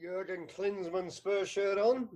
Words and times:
Jurgen 0.00 0.46
Klinsmann 0.46 1.10
Spurs 1.10 1.48
shirt 1.48 1.78
on. 1.78 2.08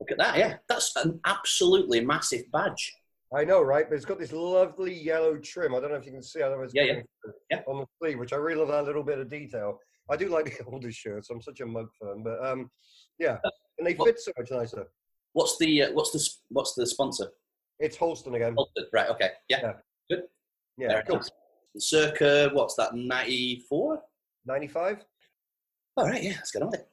Look 0.00 0.10
at 0.10 0.18
that, 0.18 0.36
yeah. 0.38 0.56
That's 0.68 0.94
an 0.96 1.20
absolutely 1.26 2.04
massive 2.04 2.42
badge. 2.52 2.94
I 3.34 3.44
know, 3.44 3.62
right? 3.62 3.88
But 3.88 3.94
it's 3.96 4.04
got 4.04 4.18
this 4.18 4.32
lovely 4.32 4.92
yellow 4.94 5.36
trim. 5.36 5.74
I 5.74 5.80
don't 5.80 5.90
know 5.90 5.96
if 5.96 6.06
you 6.06 6.12
can 6.12 6.22
see. 6.22 6.40
I 6.42 6.48
don't 6.48 6.58
know 6.58 6.64
if 6.64 6.66
it's 6.66 6.74
Yeah, 6.74 6.82
yeah. 6.84 7.00
Yeah. 7.50 7.60
on 7.68 7.78
the 7.80 7.86
sleeve, 8.00 8.18
which 8.18 8.32
I 8.32 8.36
really 8.36 8.58
love 8.60 8.68
that 8.68 8.84
little 8.84 9.04
bit 9.04 9.18
of 9.18 9.28
detail. 9.28 9.78
I 10.10 10.16
do 10.16 10.28
like 10.28 10.44
the 10.58 10.64
older 10.64 10.90
shirts. 10.90 11.30
I'm 11.30 11.40
such 11.42 11.60
a 11.60 11.66
mug 11.66 11.88
for 11.98 12.08
them, 12.08 12.22
but 12.24 12.44
um, 12.44 12.70
yeah, 13.18 13.38
and 13.78 13.86
they 13.86 13.94
Well- 13.94 14.06
fit 14.06 14.18
so 14.20 14.32
much 14.38 14.50
nicer. 14.50 14.86
What's 15.32 15.56
the 15.58 15.82
uh, 15.84 15.92
what's 15.92 16.10
the 16.10 16.28
what's 16.48 16.74
the 16.74 16.84
sponsor? 16.84 17.28
It's 17.78 17.96
Holsten 17.96 18.34
again. 18.34 18.54
Holted. 18.56 18.86
Right. 18.92 19.08
Okay. 19.10 19.30
Yeah. 19.48 19.58
Yeah. 19.62 19.72
Good. 20.10 20.22
Yeah, 20.76 20.88
Very 20.88 21.02
cool. 21.04 21.16
nice. 21.16 21.30
Circa 21.78 22.50
what's 22.52 22.74
that? 22.74 22.96
Ninety 22.96 23.64
four. 23.68 24.02
95. 24.46 25.04
All 26.00 26.06
right. 26.06 26.22
Yeah. 26.22 26.30
Let's 26.30 26.50
get 26.50 26.62
on 26.62 26.70
with 26.70 26.80
it. 26.80 26.86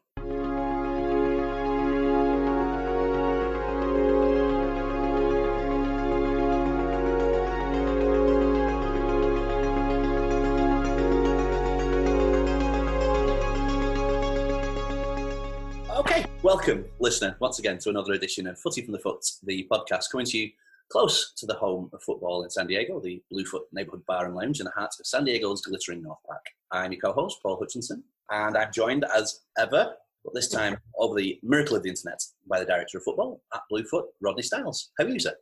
Okay, 15.96 16.26
welcome, 16.44 16.84
listener, 17.00 17.38
once 17.40 17.60
again 17.60 17.78
to 17.80 17.90
another 17.90 18.12
edition 18.12 18.46
of 18.46 18.60
Footy 18.60 18.82
from 18.82 18.92
the 18.92 19.00
Foot, 19.00 19.26
the 19.44 19.66
podcast 19.72 20.12
coming 20.12 20.26
to 20.26 20.38
you 20.38 20.52
close 20.90 21.34
to 21.38 21.46
the 21.46 21.54
home 21.54 21.90
of 21.94 22.02
football 22.04 22.44
in 22.44 22.50
San 22.50 22.68
Diego, 22.68 23.00
the 23.00 23.22
Bluefoot 23.32 23.64
Neighborhood 23.72 24.06
Bar 24.08 24.26
and 24.26 24.36
Lounge 24.36 24.60
in 24.60 24.66
the 24.66 24.72
heart 24.72 24.92
of 25.00 25.06
San 25.06 25.26
Diego's 25.26 25.62
glittering 25.62 26.02
North 26.02 26.20
Park. 26.26 26.46
I'm 26.72 26.92
your 26.92 27.02
co-host, 27.02 27.40
Paul 27.42 27.58
Hutchinson, 27.60 28.04
and 28.30 28.58
I'm 28.58 28.72
joined 28.72 29.06
as 29.16 29.42
ever, 29.58 29.94
but 30.24 30.34
this 30.34 30.50
time 30.50 30.78
over 30.98 31.16
the 31.16 31.40
miracle 31.44 31.76
of 31.76 31.84
the 31.84 31.90
internet, 31.90 32.22
by 32.48 32.60
the 32.60 32.66
director 32.66 32.98
of 32.98 33.04
football 33.04 33.42
at 33.54 33.62
Bluefoot, 33.70 34.06
Rodney 34.22 34.44
Styles. 34.44 34.92
How 34.98 35.06
are 35.06 35.10
you, 35.10 35.20
sir? 35.20 35.34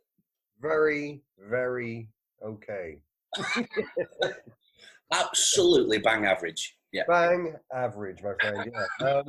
Very, 0.60 1.22
very 1.38 2.08
okay. 2.44 2.98
Absolutely 5.12 5.98
bang 5.98 6.26
average. 6.26 6.76
Yeah. 6.92 7.04
Bang 7.08 7.54
average, 7.72 8.22
my 8.22 8.32
friend. 8.40 8.72
Yeah. 9.00 9.06
Um, 9.06 9.24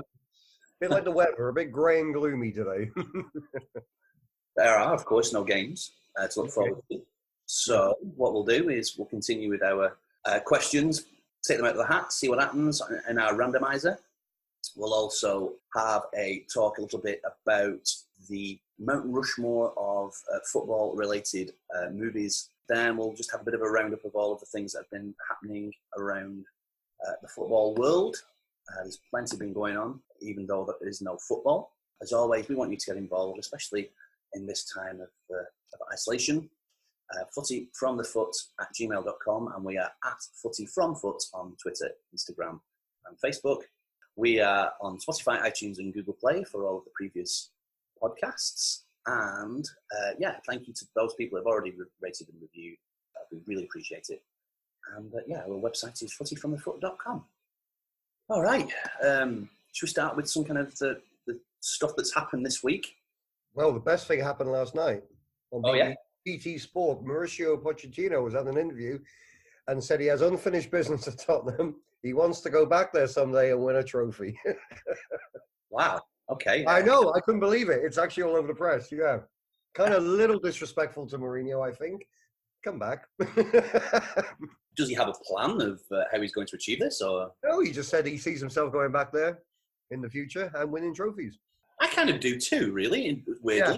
bit 0.79 0.89
like 0.89 1.03
the 1.03 1.11
weather, 1.11 1.49
a 1.49 1.53
bit 1.53 1.71
grey 1.71 1.99
and 1.99 2.13
gloomy 2.13 2.51
today. 2.51 2.89
There 4.57 4.75
are, 4.75 4.91
of 4.91 5.05
course, 5.05 5.31
no 5.31 5.43
games 5.43 5.91
uh, 6.17 6.27
to 6.27 6.39
look 6.41 6.47
Okay. 6.47 6.53
forward 6.53 6.83
to. 6.91 7.01
So, 7.45 7.95
what 8.15 8.33
we'll 8.33 8.43
do 8.43 8.69
is 8.69 8.97
we'll 8.97 9.07
continue 9.07 9.49
with 9.49 9.63
our 9.63 9.97
uh, 10.25 10.39
questions, 10.39 11.05
take 11.47 11.57
them 11.57 11.65
out 11.65 11.71
of 11.71 11.77
the 11.77 11.85
hat, 11.85 12.11
see 12.11 12.27
what 12.27 12.39
happens 12.39 12.81
in 13.09 13.17
our 13.17 13.33
randomizer. 13.33 13.97
We'll 14.75 14.93
also 14.93 15.53
have 15.75 16.03
a 16.15 16.45
talk 16.53 16.77
a 16.77 16.81
little 16.81 16.99
bit 16.99 17.21
about 17.43 17.87
the 18.29 18.59
Mount 18.79 19.05
Rushmore 19.05 19.73
of 19.77 20.13
uh, 20.33 20.39
football 20.51 20.93
related 20.95 21.53
uh, 21.75 21.89
movies. 21.89 22.49
Then 22.67 22.97
we'll 22.97 23.13
just 23.13 23.31
have 23.31 23.41
a 23.41 23.45
bit 23.45 23.53
of 23.53 23.61
a 23.61 23.69
roundup 23.69 24.03
of 24.03 24.13
all 24.13 24.33
of 24.33 24.41
the 24.41 24.45
things 24.47 24.73
that 24.73 24.79
have 24.79 24.91
been 24.91 25.15
happening 25.29 25.71
around 25.97 26.43
uh, 27.07 27.13
the 27.21 27.27
football 27.29 27.75
world. 27.75 28.17
Uh, 28.69 28.83
there's 28.83 28.99
plenty 29.09 29.37
been 29.37 29.53
going 29.53 29.77
on, 29.77 30.01
even 30.19 30.45
though 30.45 30.65
there 30.79 30.89
is 30.89 31.01
no 31.01 31.17
football. 31.17 31.71
As 32.01 32.11
always, 32.11 32.49
we 32.49 32.55
want 32.55 32.71
you 32.71 32.77
to 32.77 32.85
get 32.87 32.97
involved, 32.97 33.39
especially 33.39 33.89
in 34.33 34.45
this 34.45 34.69
time 34.71 34.99
of, 34.99 35.09
uh, 35.33 35.43
of 35.73 35.79
isolation. 35.93 36.49
Uh, 37.13 37.23
footy 37.33 37.69
from 37.73 37.95
the 37.95 38.03
foot 38.03 38.35
at 38.59 38.67
gmail.com, 38.77 39.53
and 39.55 39.63
we 39.63 39.77
are 39.77 39.89
at 40.05 40.17
footy 40.41 40.65
from 40.65 40.93
foot 40.93 41.23
on 41.33 41.55
Twitter, 41.61 41.89
Instagram, 42.13 42.59
and 43.05 43.17
Facebook. 43.23 43.61
We 44.17 44.41
are 44.41 44.73
on 44.81 44.97
Spotify, 44.97 45.41
iTunes, 45.41 45.77
and 45.77 45.93
Google 45.93 46.15
Play 46.19 46.43
for 46.43 46.65
all 46.65 46.79
of 46.79 46.83
the 46.83 46.91
previous 46.95 47.51
podcasts. 48.03 48.81
And 49.05 49.63
uh, 49.95 50.11
yeah, 50.19 50.35
thank 50.45 50.67
you 50.67 50.73
to 50.73 50.85
those 50.95 51.13
people 51.15 51.37
who 51.37 51.45
have 51.45 51.47
already 51.47 51.73
rated 52.01 52.27
and 52.27 52.41
reviewed. 52.41 52.77
Uh, 53.15 53.23
we 53.31 53.39
really 53.47 53.63
appreciate 53.63 54.07
it. 54.09 54.21
And 54.97 55.13
uh, 55.13 55.19
yeah, 55.27 55.43
our 55.43 55.61
website 55.61 56.03
is 56.03 56.13
footyfromthefoot.com. 56.19 57.23
All 58.29 58.41
right. 58.41 58.69
Um, 59.01 59.49
should 59.71 59.85
we 59.85 59.89
start 59.89 60.17
with 60.17 60.29
some 60.29 60.43
kind 60.43 60.59
of 60.59 60.77
the, 60.79 60.99
the 61.25 61.39
stuff 61.61 61.91
that's 61.95 62.13
happened 62.13 62.45
this 62.45 62.63
week? 62.63 62.95
well, 63.57 63.73
the 63.73 63.79
best 63.79 64.07
thing 64.07 64.19
happened 64.19 64.51
last 64.51 64.75
night 64.75 65.03
on 65.51 65.61
Oh, 65.65 65.73
yeah? 65.73 65.93
BT 66.25 66.57
Sport. 66.57 67.03
Mauricio 67.03 67.61
Pochettino 67.61 68.23
was 68.23 68.35
at 68.35 68.47
an 68.47 68.57
interview 68.57 68.99
and 69.67 69.83
said 69.83 69.99
he 69.99 70.07
has 70.07 70.21
unfinished 70.21 70.71
business 70.71 71.07
at 71.07 71.17
Tottenham. 71.19 71.75
He 72.03 72.13
wants 72.13 72.41
to 72.41 72.49
go 72.49 72.65
back 72.65 72.93
there 72.93 73.07
someday 73.07 73.51
and 73.51 73.63
win 73.63 73.77
a 73.77 73.83
trophy. 73.83 74.39
Wow. 75.69 76.01
Okay. 76.29 76.65
I 76.67 76.81
know. 76.81 77.13
I 77.15 77.19
couldn't 77.21 77.39
believe 77.39 77.69
it. 77.69 77.81
It's 77.83 77.97
actually 77.97 78.23
all 78.23 78.35
over 78.35 78.47
the 78.47 78.53
press. 78.55 78.91
Yeah. 78.91 79.19
Kind 79.73 79.93
of 79.93 80.03
a 80.03 80.07
little 80.07 80.39
disrespectful 80.39 81.07
to 81.07 81.17
Mourinho, 81.17 81.67
I 81.67 81.71
think. 81.73 82.05
Come 82.63 82.79
back. 82.79 83.05
Does 84.75 84.89
he 84.89 84.95
have 84.95 85.07
a 85.09 85.13
plan 85.25 85.61
of 85.61 85.81
uh, 85.91 86.03
how 86.11 86.21
he's 86.21 86.33
going 86.33 86.47
to 86.47 86.55
achieve 86.55 86.79
this? 86.79 87.01
Or 87.01 87.31
no, 87.43 87.59
he 87.61 87.71
just 87.71 87.89
said 87.89 88.05
he 88.05 88.17
sees 88.17 88.39
himself 88.39 88.71
going 88.71 88.91
back 88.91 89.11
there 89.11 89.39
in 89.91 90.01
the 90.01 90.09
future 90.09 90.51
and 90.55 90.71
winning 90.71 90.93
trophies. 90.93 91.37
I 91.81 91.87
kind 91.87 92.09
of 92.09 92.19
do 92.19 92.37
too, 92.39 92.71
really. 92.71 93.23
Weirdly, 93.41 93.73
Yeah. 93.75 93.77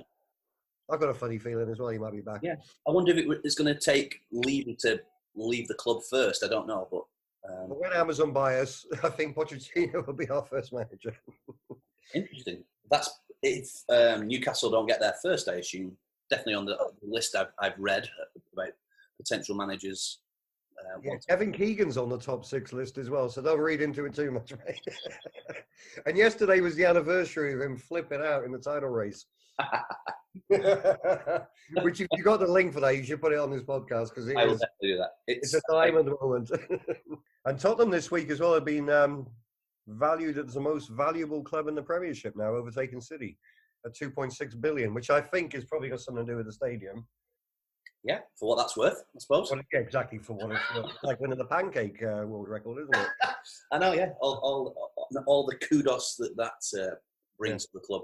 I've 0.92 1.00
got 1.00 1.10
a 1.10 1.14
funny 1.14 1.38
feeling 1.38 1.70
as 1.70 1.80
well. 1.80 1.90
He 1.90 1.98
might 1.98 2.14
be 2.14 2.22
back. 2.22 2.42
Yeah. 2.44 2.56
I 2.88 2.92
wonder 2.92 3.16
if 3.16 3.40
it's 3.44 3.56
going 3.56 3.74
to 3.74 3.80
take 3.80 4.22
Levy 4.32 4.76
to 4.82 5.00
leave 5.36 5.68
the 5.68 5.76
club 5.76 6.02
first. 6.10 6.44
I 6.44 6.48
don't 6.48 6.68
know, 6.68 6.88
but 6.92 7.04
um, 7.50 7.70
But 7.70 7.80
when 7.80 7.94
Amazon 7.94 8.32
buy 8.32 8.60
us, 8.60 8.86
I 9.04 9.10
think 9.10 9.36
Pochettino 9.36 10.06
will 10.06 10.14
be 10.14 10.30
our 10.30 10.44
first 10.44 10.74
manager. 10.74 11.16
interesting. 12.16 12.64
That's 12.90 13.10
if 13.42 13.84
um, 13.90 14.28
Newcastle 14.28 14.72
don't 14.72 14.88
get 14.88 15.00
there 15.00 15.16
first. 15.22 15.48
I 15.48 15.56
assume 15.56 15.96
definitely 16.30 16.56
on 16.56 16.66
the 16.66 16.78
list 17.02 17.36
I've, 17.36 17.52
I've 17.60 17.80
read 17.80 18.10
about 18.54 18.74
potential 19.18 19.56
managers. 19.56 20.20
Yeah, 21.04 21.14
Kevin 21.28 21.52
Keegan's 21.52 21.98
on 21.98 22.10
the 22.10 22.18
top 22.18 22.46
six 22.46 22.74
list 22.74 22.98
as 22.98 23.10
well, 23.10 23.30
so 23.30 23.42
don't 23.42 23.60
read 23.60 23.82
into 23.82 24.06
it 24.06 24.14
too 24.14 24.32
much, 24.32 24.52
right? 24.52 24.80
and 26.06 26.18
yesterday 26.18 26.62
was 26.62 26.76
the 26.76 26.86
anniversary 26.86 27.54
of 27.54 27.62
him 27.62 27.78
flipping 27.78 28.22
out 28.22 28.44
in 28.44 28.52
the 28.52 28.60
title 28.60 28.90
race. 28.90 29.26
Which, 30.48 32.02
if 32.02 32.08
you 32.14 32.24
got 32.24 32.40
the 32.40 32.48
link 32.48 32.74
for 32.74 32.80
that, 32.80 32.96
you 32.96 33.04
should 33.04 33.22
put 33.22 33.34
it 33.34 33.40
on 33.40 33.52
this 33.52 33.64
podcast 33.64 34.10
because 34.10 34.28
it 34.28 34.38
I 34.38 34.46
is, 34.46 34.64
do 34.82 34.98
that. 34.98 35.12
it's 35.28 35.54
It's, 35.54 35.64
a 35.70 35.74
diamond 35.74 36.10
moment. 36.22 36.50
and 37.46 37.60
Tottenham 37.60 37.90
this 37.90 38.10
week 38.10 38.30
as 38.30 38.40
well 38.40 38.54
have 38.54 38.66
been 38.66 38.90
um, 38.90 39.28
valued 39.88 40.38
as 40.38 40.54
the 40.54 40.62
most 40.62 40.90
valuable 40.90 41.44
club 41.44 41.68
in 41.68 41.76
the 41.76 41.82
Premiership 41.82 42.36
now, 42.36 42.54
overtaking 42.54 43.02
City 43.02 43.38
at 43.86 43.96
2.6 43.96 44.60
billion, 44.62 44.94
which 44.94 45.10
I 45.10 45.22
think 45.22 45.56
is 45.56 45.66
probably 45.66 45.90
got 45.90 46.02
something 46.02 46.26
to 46.26 46.32
do 46.32 46.38
with 46.38 46.46
the 46.46 46.54
stadium. 46.54 47.06
Yeah, 48.04 48.20
for 48.40 48.50
what 48.50 48.58
that's 48.58 48.78
worth, 48.78 49.04
I 49.16 49.20
suppose. 49.20 49.52
Well, 49.52 49.62
yeah, 49.74 49.80
exactly 49.80 50.20
for 50.20 50.34
what 50.34 50.52
it's 50.52 50.76
worth. 50.76 50.92
like 51.04 51.20
winning 51.20 51.38
the 51.38 51.46
pancake 51.46 52.02
uh, 52.02 52.26
world 52.26 52.48
record, 52.48 52.84
isn't 52.84 52.96
it? 52.96 53.08
I 53.74 53.78
know, 53.78 53.92
yeah. 53.92 54.12
All, 54.22 54.36
all, 54.36 54.92
all 55.28 55.46
the 55.46 55.56
kudos 55.56 56.16
that 56.16 56.36
that 56.38 56.82
uh, 56.82 56.96
brings 57.38 57.66
to 57.66 57.72
the 57.74 57.82
club. 57.82 58.04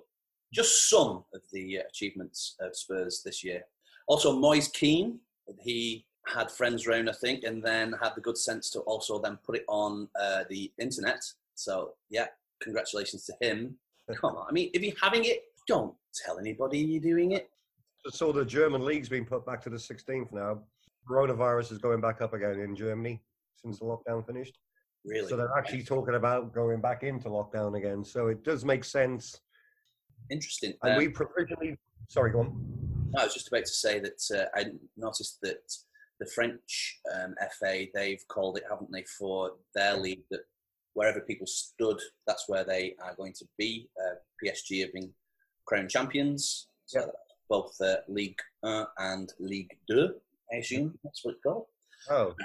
Just 0.53 0.89
some 0.89 1.23
of 1.33 1.41
the 1.53 1.77
achievements 1.77 2.55
of 2.59 2.75
Spurs 2.75 3.21
this 3.23 3.43
year. 3.43 3.63
Also, 4.07 4.37
Moise 4.37 4.67
Kean, 4.67 5.19
he 5.61 6.05
had 6.27 6.51
friends 6.51 6.87
round, 6.87 7.09
I 7.09 7.13
think, 7.13 7.43
and 7.43 7.63
then 7.63 7.93
had 8.01 8.15
the 8.15 8.21
good 8.21 8.37
sense 8.37 8.69
to 8.71 8.79
also 8.81 9.19
then 9.19 9.37
put 9.45 9.55
it 9.55 9.65
on 9.67 10.09
uh, 10.19 10.43
the 10.49 10.71
internet. 10.79 11.21
So, 11.55 11.93
yeah, 12.09 12.27
congratulations 12.61 13.25
to 13.25 13.33
him. 13.39 13.77
Come 14.15 14.35
on, 14.35 14.45
I 14.47 14.51
mean, 14.51 14.71
if 14.73 14.81
you're 14.81 14.93
having 15.01 15.25
it, 15.25 15.43
don't 15.67 15.93
tell 16.25 16.37
anybody 16.37 16.79
you're 16.79 17.01
doing 17.01 17.31
it. 17.31 17.49
Saw 18.09 18.31
the 18.31 18.45
German 18.45 18.85
league's 18.85 19.09
been 19.09 19.25
put 19.25 19.45
back 19.45 19.61
to 19.63 19.69
the 19.69 19.77
16th 19.77 20.31
now. 20.31 20.59
Coronavirus 21.09 21.71
is 21.71 21.77
going 21.77 22.01
back 22.01 22.21
up 22.21 22.33
again 22.33 22.59
in 22.59 22.75
Germany 22.75 23.21
since 23.55 23.79
the 23.79 23.85
lockdown 23.85 24.25
finished. 24.25 24.59
Really? 25.05 25.27
So 25.27 25.37
they're 25.37 25.57
actually 25.57 25.83
talking 25.83 26.15
about 26.15 26.53
going 26.53 26.81
back 26.81 27.03
into 27.03 27.29
lockdown 27.29 27.77
again. 27.77 28.03
So 28.03 28.27
it 28.27 28.43
does 28.43 28.65
make 28.65 28.83
sense. 28.83 29.39
Interesting. 30.31 30.73
And 30.83 30.93
Um, 30.93 30.97
we 30.97 31.09
provisionally, 31.09 31.77
sorry, 32.09 32.31
go 32.31 32.41
on. 32.41 33.09
No, 33.11 33.21
I 33.21 33.25
was 33.25 33.33
just 33.33 33.47
about 33.47 33.65
to 33.65 33.73
say 33.73 33.99
that 33.99 34.21
uh, 34.35 34.59
I 34.59 34.71
noticed 34.97 35.39
that 35.41 35.61
the 36.19 36.25
French 36.27 36.99
um, 37.13 37.35
FA 37.59 37.85
they've 37.93 38.25
called 38.27 38.57
it, 38.57 38.63
haven't 38.69 38.91
they, 38.91 39.03
for 39.03 39.51
their 39.75 39.97
league 39.97 40.23
that 40.31 40.41
wherever 40.93 41.21
people 41.21 41.45
stood, 41.45 41.99
that's 42.25 42.47
where 42.47 42.63
they 42.63 42.95
are 43.03 43.15
going 43.15 43.33
to 43.33 43.45
be. 43.57 43.89
Uh, 43.99 44.15
PSG 44.43 44.81
have 44.81 44.93
been 44.93 45.13
crowned 45.65 45.89
champions, 45.89 46.67
so 46.85 47.01
Yep. 47.01 47.13
Both 47.49 47.79
uh, 47.81 47.97
League 48.07 48.39
One 48.61 48.85
and 48.97 49.31
League 49.39 49.71
Two. 49.89 50.15
I 50.53 50.57
assume 50.57 50.97
that's 51.03 51.23
what 51.23 51.35
it's 51.35 51.43
called. 51.43 51.65
Oh, 52.09 52.27
Um, 52.29 52.35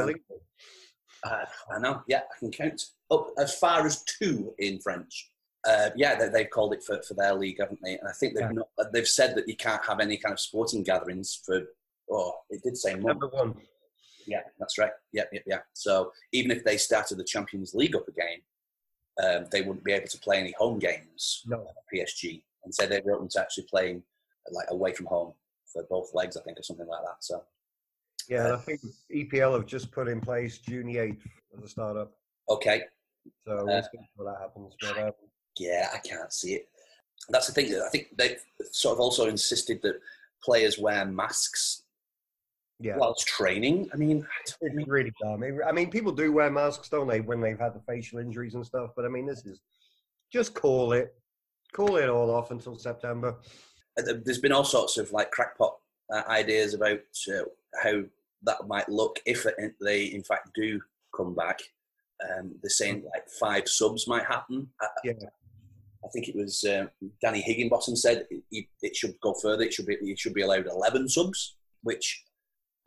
bilingual. 0.00 0.40
uh, 1.24 1.44
I 1.74 1.78
know. 1.78 2.02
Yeah, 2.08 2.20
I 2.34 2.38
can 2.38 2.50
count 2.50 2.82
up 3.10 3.28
as 3.38 3.56
far 3.58 3.86
as 3.86 4.02
two 4.04 4.52
in 4.58 4.80
French. 4.80 5.30
Uh, 5.66 5.90
yeah, 5.96 6.14
they, 6.16 6.28
they've 6.28 6.50
called 6.50 6.72
it 6.74 6.82
for, 6.82 7.00
for 7.02 7.14
their 7.14 7.34
league, 7.34 7.58
haven't 7.60 7.80
they? 7.82 7.98
And 7.98 8.08
I 8.08 8.12
think 8.12 8.34
they've 8.34 8.42
Yeah. 8.42 8.52
not, 8.52 8.68
uh, 8.78 8.84
they've 8.92 9.06
said 9.06 9.34
that 9.36 9.48
you 9.48 9.56
can't 9.56 9.84
have 9.84 10.00
any 10.00 10.16
kind 10.16 10.32
of 10.32 10.40
sporting 10.40 10.82
gatherings 10.82 11.40
for. 11.44 11.62
Oh, 12.10 12.34
it 12.50 12.62
did 12.62 12.76
say 12.76 12.92
month. 12.94 13.06
Number 13.06 13.28
one. 13.28 13.54
Yeah, 14.28 14.42
that's 14.58 14.78
right. 14.78 14.92
Yeah, 15.12 15.24
yeah, 15.32 15.40
yeah. 15.46 15.58
So 15.72 16.12
even 16.32 16.50
if 16.52 16.64
they 16.64 16.76
started 16.76 17.16
the 17.18 17.24
Champions 17.24 17.74
League 17.74 17.96
up 17.96 18.06
again, 18.08 18.40
um, 19.22 19.46
they 19.50 19.62
wouldn't 19.62 19.84
be 19.84 19.92
able 19.92 20.08
to 20.08 20.18
play 20.18 20.38
any 20.38 20.52
home 20.52 20.78
games. 20.78 21.42
No. 21.46 21.66
PSG, 21.92 22.42
and 22.64 22.74
said 22.74 22.90
they 22.90 23.00
were 23.04 23.14
open 23.14 23.28
to 23.30 23.40
actually 23.40 23.66
playing 23.70 24.02
like 24.52 24.66
away 24.70 24.92
from 24.92 25.06
home 25.06 25.32
for 25.72 25.84
both 25.84 26.14
legs, 26.14 26.36
I 26.36 26.42
think, 26.42 26.58
or 26.58 26.62
something 26.62 26.86
like 26.86 27.02
that. 27.02 27.16
So 27.20 27.42
Yeah, 28.28 28.46
and 28.46 28.54
I 28.54 28.58
think 28.58 28.80
EPL 29.14 29.54
have 29.54 29.66
just 29.66 29.90
put 29.90 30.08
in 30.08 30.20
place 30.20 30.58
June 30.58 30.86
8th 30.86 31.20
as 31.56 31.64
a 31.64 31.68
startup. 31.68 32.12
okay, 32.48 32.82
So 33.46 33.64
we'll 33.64 33.82
see 33.82 33.88
when 34.16 34.32
that 34.32 34.40
happens. 34.40 34.74
But 34.80 34.98
um, 34.98 35.12
yeah, 35.58 35.88
I 35.92 35.98
can't 35.98 36.32
see 36.32 36.54
it. 36.54 36.68
That's 37.30 37.46
the 37.46 37.52
thing. 37.52 37.74
I 37.74 37.88
think 37.88 38.08
they've 38.16 38.38
sort 38.70 38.94
of 38.94 39.00
also 39.00 39.26
insisted 39.26 39.80
that 39.82 40.00
players 40.42 40.78
wear 40.78 41.04
masks 41.04 41.82
yeah, 42.78 42.96
whilst 42.98 43.26
training. 43.26 43.88
I 43.92 43.96
mean, 43.96 44.26
it's 44.44 44.56
really 44.86 45.12
dumb. 45.20 45.42
I 45.66 45.72
mean, 45.72 45.90
people 45.90 46.12
do 46.12 46.32
wear 46.32 46.50
masks, 46.50 46.88
don't 46.88 47.08
they, 47.08 47.20
when 47.20 47.40
they've 47.40 47.58
had 47.58 47.74
the 47.74 47.80
facial 47.80 48.18
injuries 48.18 48.54
and 48.54 48.66
stuff. 48.66 48.90
But 48.94 49.06
I 49.06 49.08
mean, 49.08 49.26
this 49.26 49.46
is 49.46 49.60
just 50.32 50.54
call 50.54 50.92
it, 50.92 51.14
call 51.72 51.96
it 51.96 52.08
all 52.08 52.30
off 52.30 52.50
until 52.50 52.76
September. 52.76 53.36
Uh, 53.98 54.12
there's 54.24 54.38
been 54.38 54.52
all 54.52 54.64
sorts 54.64 54.98
of 54.98 55.10
like 55.12 55.30
crackpot 55.30 55.76
uh, 56.12 56.22
ideas 56.28 56.74
about 56.74 57.00
uh, 57.28 57.42
how 57.82 58.02
that 58.42 58.66
might 58.68 58.88
look 58.88 59.20
if 59.26 59.46
they 59.80 60.04
in 60.04 60.22
fact 60.22 60.50
do 60.54 60.80
come 61.16 61.34
back. 61.34 61.60
Um, 62.28 62.54
they're 62.62 62.70
saying 62.70 63.04
like 63.14 63.28
five 63.28 63.68
subs 63.68 64.06
might 64.06 64.24
happen. 64.24 64.68
I, 64.80 64.86
Yeah. 65.04 65.12
I 66.04 66.08
think 66.12 66.28
it 66.28 66.36
was 66.36 66.64
um, 66.64 66.88
Danny 67.20 67.40
Higginbotham 67.40 67.96
said 67.96 68.26
it, 68.30 68.44
it- 68.52 68.66
it 68.82 68.94
should 68.94 69.18
go 69.20 69.34
further. 69.34 69.64
It 69.64 69.72
should 69.74 69.86
be 69.86 69.94
it 70.00 70.18
should 70.18 70.34
be 70.34 70.42
allowed 70.42 70.66
eleven 70.66 71.08
subs. 71.08 71.56
Which 71.82 72.24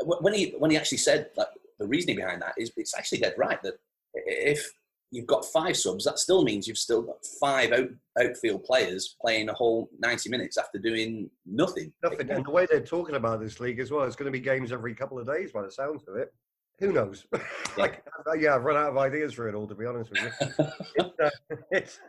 when 0.03 0.33
he 0.33 0.51
when 0.57 0.71
he 0.71 0.77
actually 0.77 0.99
said 0.99 1.29
like 1.35 1.47
the 1.79 1.87
reasoning 1.87 2.15
behind 2.17 2.41
that 2.41 2.53
is 2.57 2.71
it's 2.77 2.95
actually 2.97 3.19
dead 3.19 3.33
right 3.37 3.61
that 3.63 3.79
if 4.13 4.71
you've 5.11 5.27
got 5.27 5.45
five 5.45 5.75
subs, 5.75 6.05
that 6.05 6.19
still 6.19 6.43
means 6.43 6.67
you've 6.67 6.77
still 6.77 7.01
got 7.01 7.25
five 7.39 7.71
out, 7.71 7.89
outfield 8.21 8.63
players 8.63 9.15
playing 9.21 9.49
a 9.49 9.53
whole 9.53 9.89
90 9.99 10.29
minutes 10.29 10.57
after 10.57 10.77
doing 10.77 11.29
nothing. 11.45 11.91
Nothing. 12.03 12.29
And 12.29 12.45
the 12.45 12.51
way 12.51 12.67
they're 12.69 12.81
talking 12.81 13.15
about 13.15 13.39
this 13.39 13.59
league 13.59 13.79
as 13.79 13.91
well, 13.91 14.03
it's 14.03 14.15
going 14.15 14.31
to 14.31 14.37
be 14.37 14.43
games 14.43 14.71
every 14.71 14.93
couple 14.93 15.19
of 15.19 15.27
days 15.27 15.51
by 15.51 15.63
the 15.63 15.71
sounds 15.71 16.03
of 16.07 16.15
it. 16.15 16.33
Who 16.79 16.93
knows? 16.93 17.25
like, 17.77 18.03
yeah, 18.37 18.55
I've 18.55 18.63
run 18.63 18.77
out 18.77 18.89
of 18.89 18.97
ideas 18.97 19.33
for 19.33 19.49
it 19.49 19.55
all, 19.55 19.67
to 19.67 19.75
be 19.75 19.85
honest 19.85 20.11
with 20.11 20.21
you. 20.21 20.65
it's, 20.95 21.19
uh, 21.19 21.29
it's, 21.71 21.99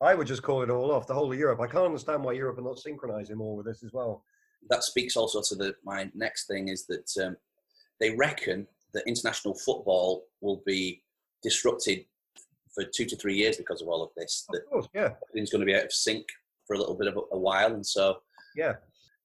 I 0.00 0.14
would 0.14 0.26
just 0.26 0.42
call 0.42 0.62
it 0.62 0.70
all 0.70 0.90
off, 0.90 1.06
the 1.06 1.14
whole 1.14 1.30
of 1.30 1.38
Europe. 1.38 1.60
I 1.60 1.66
can't 1.66 1.84
understand 1.84 2.24
why 2.24 2.32
Europe 2.32 2.58
are 2.58 2.62
not 2.62 2.78
synchronizing 2.78 3.36
more 3.36 3.56
with 3.56 3.66
this 3.66 3.84
as 3.84 3.92
well. 3.92 4.24
That 4.68 4.82
speaks 4.82 5.16
also 5.16 5.42
to 5.42 5.54
the 5.54 5.74
my 5.84 6.10
next 6.14 6.46
thing 6.46 6.68
is 6.68 6.86
that 6.86 7.10
um, 7.24 7.36
they 7.98 8.14
reckon 8.14 8.66
that 8.92 9.06
international 9.06 9.54
football 9.54 10.24
will 10.40 10.62
be 10.66 11.02
disrupted 11.42 12.04
for 12.74 12.84
two 12.84 13.04
to 13.06 13.16
three 13.16 13.34
years 13.34 13.56
because 13.56 13.82
of 13.82 13.88
all 13.88 14.02
of 14.02 14.10
this. 14.16 14.46
That 14.50 14.62
Of 14.62 14.70
course, 14.70 14.88
yeah, 14.94 15.10
everything's 15.28 15.50
going 15.50 15.60
to 15.60 15.66
be 15.66 15.74
out 15.74 15.84
of 15.84 15.92
sync 15.92 16.26
for 16.66 16.74
a 16.74 16.78
little 16.78 16.96
bit 16.96 17.08
of 17.08 17.16
a, 17.16 17.34
a 17.34 17.38
while, 17.38 17.72
and 17.74 17.84
so 17.84 18.18
yeah. 18.56 18.74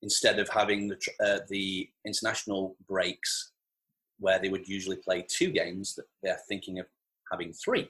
instead 0.02 0.40
of 0.40 0.50
having 0.50 0.88
the 0.88 0.98
uh, 1.24 1.40
the 1.50 1.90
international 2.06 2.76
breaks 2.88 3.52
where 4.20 4.40
they 4.40 4.50
would 4.50 4.68
usually 4.68 4.98
play 4.98 5.26
two 5.30 5.52
games, 5.52 5.96
that 5.96 6.06
they're 6.24 6.40
thinking 6.48 6.80
of 6.80 6.86
having 7.32 7.52
three 7.54 7.90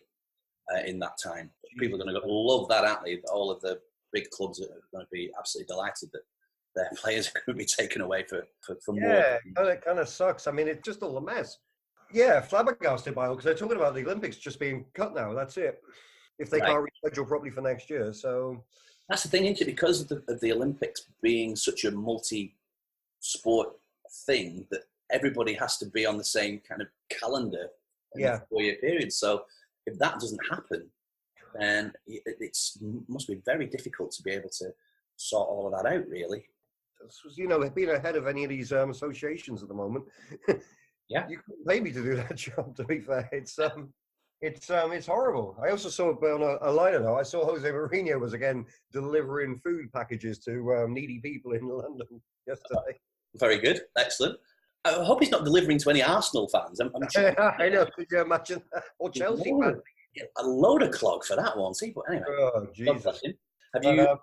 uh, 0.73 0.81
in 0.85 0.99
that 0.99 1.17
time. 1.23 1.51
People 1.77 2.01
are 2.01 2.03
going 2.03 2.19
to 2.19 2.27
love 2.27 2.67
that, 2.69 2.85
aren't 2.85 3.03
they? 3.05 3.19
All 3.31 3.51
of 3.51 3.61
the 3.61 3.79
big 4.11 4.29
clubs 4.31 4.61
are 4.61 4.81
going 4.93 5.05
to 5.05 5.09
be 5.11 5.29
absolutely 5.37 5.73
delighted 5.73 6.09
that 6.13 6.21
their 6.75 6.89
players 6.97 7.27
are 7.27 7.41
going 7.45 7.57
to 7.57 7.63
be 7.63 7.65
taken 7.65 8.01
away 8.01 8.23
for 8.27 8.45
for, 8.61 8.75
for 8.83 8.93
more 8.93 9.13
Yeah, 9.13 9.37
more. 9.57 9.71
it 9.71 9.83
kind 9.83 9.99
of 9.99 10.09
sucks. 10.09 10.47
I 10.47 10.51
mean, 10.51 10.67
it's 10.67 10.83
just 10.83 11.03
all 11.03 11.17
a 11.17 11.21
mess. 11.21 11.57
Yeah, 12.13 12.41
flabbergasted 12.41 13.15
by 13.15 13.27
all 13.27 13.33
because 13.33 13.45
they're 13.45 13.55
talking 13.55 13.77
about 13.77 13.95
the 13.95 14.03
Olympics 14.05 14.37
just 14.37 14.59
being 14.59 14.85
cut 14.93 15.13
now. 15.13 15.33
That's 15.33 15.57
it. 15.57 15.83
If 16.39 16.49
they 16.49 16.59
Right. 16.59 16.69
can't 16.69 16.89
reschedule 17.15 17.27
properly 17.27 17.49
for 17.51 17.61
next 17.61 17.89
year, 17.89 18.13
so 18.13 18.63
That's 19.07 19.21
the 19.21 19.29
thing, 19.29 19.45
isn't 19.45 19.61
it? 19.61 19.65
Because 19.65 20.01
of 20.01 20.07
the, 20.07 20.23
of 20.33 20.39
the 20.41 20.51
Olympics 20.51 21.05
being 21.21 21.55
such 21.55 21.83
a 21.85 21.91
multi-sport 21.91 23.69
thing, 24.25 24.65
that 24.71 24.85
everybody 25.11 25.53
has 25.53 25.77
to 25.77 25.85
be 25.85 26.07
on 26.07 26.17
the 26.17 26.23
same 26.23 26.59
kind 26.67 26.81
of 26.81 26.87
calendar 27.09 27.69
in 28.15 28.21
Yeah. 28.21 28.39
four-year 28.49 28.77
period. 28.77 29.13
So 29.13 29.45
if 29.85 29.99
that 29.99 30.19
doesn't 30.19 30.39
happen, 30.49 30.89
then 31.53 31.93
it 32.07 32.23
it's, 32.39 32.79
must 33.07 33.27
be 33.27 33.35
very 33.45 33.67
difficult 33.67 34.11
to 34.13 34.23
be 34.23 34.31
able 34.31 34.49
to 34.49 34.73
sort 35.17 35.49
all 35.49 35.67
of 35.67 35.73
that 35.73 35.85
out. 35.91 36.07
Really, 36.07 36.49
this 36.99 37.21
was, 37.23 37.37
you 37.37 37.47
know, 37.47 37.69
being 37.69 37.89
ahead 37.91 38.15
of 38.15 38.25
any 38.25 38.43
of 38.43 38.49
these 38.49 38.73
um, 38.73 38.89
associations 38.89 39.61
at 39.61 39.67
the 39.69 39.75
moment. 39.75 40.05
Yeah. 41.09 41.27
you 41.29 41.39
couldn't 41.45 41.67
pay 41.67 41.79
me 41.79 41.91
to 41.91 42.03
do 42.03 42.15
that 42.15 42.35
job. 42.35 42.75
To 42.77 42.83
be 42.83 42.99
fair, 42.99 43.29
it's 43.31 43.57
um, 43.59 43.93
it's 44.41 44.69
um, 44.69 44.91
it's 44.91 45.07
horrible. 45.07 45.57
I 45.63 45.69
also 45.69 45.89
saw 45.89 46.09
on 46.11 46.41
a, 46.41 46.69
a 46.69 46.71
liner 46.71 46.99
note. 46.99 47.17
I 47.17 47.23
saw 47.23 47.45
Jose 47.45 47.67
Mourinho 47.67 48.19
was 48.19 48.33
again 48.33 48.65
delivering 48.91 49.57
food 49.63 49.91
packages 49.93 50.39
to 50.39 50.75
um, 50.75 50.93
needy 50.93 51.19
people 51.19 51.53
in 51.53 51.67
London 51.67 52.21
yesterday. 52.47 52.99
very 53.35 53.59
good, 53.59 53.81
excellent. 53.97 54.37
I 54.83 54.91
hope 55.03 55.19
he's 55.19 55.31
not 55.31 55.43
delivering 55.43 55.79
to 55.79 55.89
any 55.89 56.03
Arsenal 56.03 56.47
fans. 56.47 56.79
I'm, 56.79 56.91
I'm 56.95 57.09
sure 57.09 57.33
I 57.59 57.69
know. 57.69 57.87
Could 57.95 58.05
you 58.11 58.21
imagine? 58.21 58.61
Or 58.99 59.09
Chelsea 59.09 59.51
fans? 59.59 59.81
a 60.37 60.43
load 60.45 60.83
of 60.83 60.91
clog 60.91 61.25
for 61.25 61.35
that 61.35 61.57
one. 61.57 61.73
See, 61.73 61.91
but 61.93 62.03
anyway, 62.09 62.25
Oh 62.29 62.67
Jesus! 62.73 63.21
Have 63.73 63.83
you 63.83 64.07
um, 64.07 64.19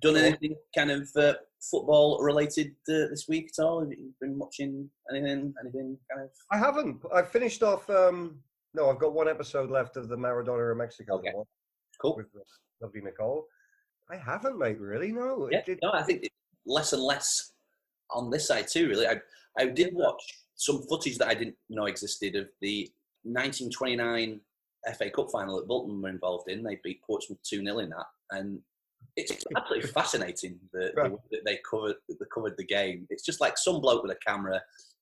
done 0.00 0.16
anything 0.16 0.56
kind 0.76 0.90
of 0.90 1.08
uh, 1.16 1.34
football 1.60 2.20
related 2.22 2.74
uh, 2.88 3.08
this 3.10 3.26
week 3.28 3.50
at 3.58 3.64
all? 3.64 3.80
Have 3.80 3.90
you 3.90 4.12
been 4.20 4.38
watching 4.38 4.88
anything? 5.10 5.54
Anything 5.62 5.96
kind 6.10 6.24
of? 6.24 6.30
I 6.50 6.58
haven't. 6.58 7.00
I 7.14 7.22
finished 7.22 7.62
off. 7.62 7.88
Um, 7.90 8.38
no, 8.74 8.90
I've 8.90 8.98
got 8.98 9.14
one 9.14 9.28
episode 9.28 9.70
left 9.70 9.96
of 9.96 10.08
the 10.08 10.16
Maradona 10.16 10.70
of 10.72 10.76
Mexico 10.76 11.16
Okay. 11.16 11.30
one 11.32 11.46
Cool. 12.00 12.16
with 12.16 12.26
uh, 12.36 12.40
lovely 12.82 13.00
Nicole. 13.00 13.46
I 14.10 14.16
haven't, 14.16 14.58
mate. 14.58 14.78
Really? 14.80 15.12
No. 15.12 15.48
Yeah, 15.50 15.62
no, 15.82 15.92
I 15.92 16.02
think 16.02 16.28
less 16.66 16.92
and 16.92 17.02
less 17.02 17.52
on 18.10 18.30
this 18.30 18.48
side 18.48 18.68
too. 18.68 18.88
Really, 18.88 19.06
I 19.06 19.20
I 19.58 19.66
did 19.66 19.94
watch 19.94 20.22
some 20.56 20.82
footage 20.88 21.16
that 21.18 21.28
I 21.28 21.34
didn't 21.34 21.56
know 21.70 21.86
existed 21.86 22.36
of 22.36 22.48
the 22.60 22.90
1929 23.22 24.40
FA 24.98 25.10
Cup 25.10 25.28
final 25.32 25.56
that 25.56 25.66
Bolton 25.68 26.02
were 26.02 26.08
involved 26.10 26.50
in. 26.50 26.62
They 26.62 26.78
beat 26.84 27.02
Portsmouth 27.02 27.38
two 27.42 27.62
0 27.64 27.78
in 27.78 27.90
that, 27.90 28.06
and 28.32 28.60
it's 29.16 29.44
absolutely 29.56 29.88
fascinating 29.90 30.58
the, 30.72 30.92
the 30.94 31.10
way 31.10 31.16
that 31.30 31.44
they 31.44 31.58
covered 31.68 31.96
they 32.08 32.26
covered 32.32 32.56
the 32.56 32.64
game. 32.64 33.06
It's 33.10 33.24
just 33.24 33.40
like 33.40 33.56
some 33.56 33.80
bloke 33.80 34.02
with 34.02 34.12
a 34.12 34.18
camera 34.26 34.60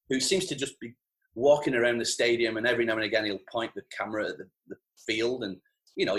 who 0.08 0.20
seems 0.20 0.46
to 0.46 0.54
just 0.54 0.78
be 0.80 0.94
walking 1.34 1.74
around 1.74 1.98
the 1.98 2.04
stadium, 2.04 2.56
and 2.56 2.66
every 2.66 2.84
now 2.84 2.94
and 2.94 3.04
again 3.04 3.24
he'll 3.24 3.38
point 3.50 3.72
the 3.74 3.82
camera 3.96 4.28
at 4.28 4.38
the, 4.38 4.46
the 4.68 4.76
field, 5.06 5.44
and 5.44 5.56
you 5.96 6.06
know. 6.06 6.18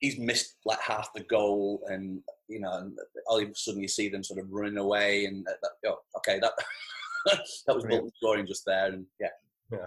He's 0.00 0.18
missed 0.18 0.56
like 0.66 0.80
half 0.80 1.14
the 1.14 1.22
goal, 1.22 1.80
and 1.86 2.20
you 2.48 2.60
know, 2.60 2.72
and 2.72 2.98
all 3.26 3.40
of 3.40 3.48
a 3.48 3.54
sudden 3.54 3.80
you 3.80 3.88
see 3.88 4.10
them 4.10 4.22
sort 4.22 4.38
of 4.38 4.50
running 4.50 4.76
away, 4.76 5.24
and 5.24 5.46
that, 5.46 5.56
that, 5.62 5.70
oh, 5.86 6.00
okay, 6.18 6.38
that 6.40 6.52
that 7.66 7.74
was. 7.74 7.84
Bolton 7.84 8.10
scoring 8.16 8.46
just 8.46 8.64
there, 8.66 8.92
and 8.92 9.06
yeah, 9.18 9.28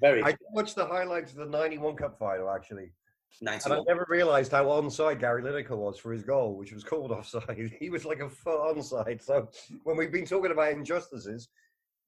very 0.00 0.22
I 0.22 0.36
watched 0.50 0.74
the 0.74 0.86
highlights 0.86 1.32
of 1.32 1.38
the 1.38 1.46
'91 1.46 1.96
Cup 1.96 2.18
final 2.18 2.50
actually, 2.50 2.92
and 3.40 3.48
I 3.74 3.80
never 3.86 4.06
realised 4.08 4.52
how 4.52 4.66
onside 4.66 5.20
Gary 5.20 5.42
Lineker 5.42 5.76
was 5.76 5.98
for 5.98 6.12
his 6.12 6.22
goal, 6.22 6.56
which 6.56 6.72
was 6.72 6.84
called 6.84 7.10
offside. 7.12 7.72
He 7.78 7.90
was 7.90 8.04
like 8.04 8.20
a 8.20 8.28
foot 8.28 8.76
onside. 8.76 9.22
So 9.22 9.48
when 9.84 9.96
we've 9.96 10.12
been 10.12 10.26
talking 10.26 10.52
about 10.52 10.72
injustices, 10.72 11.48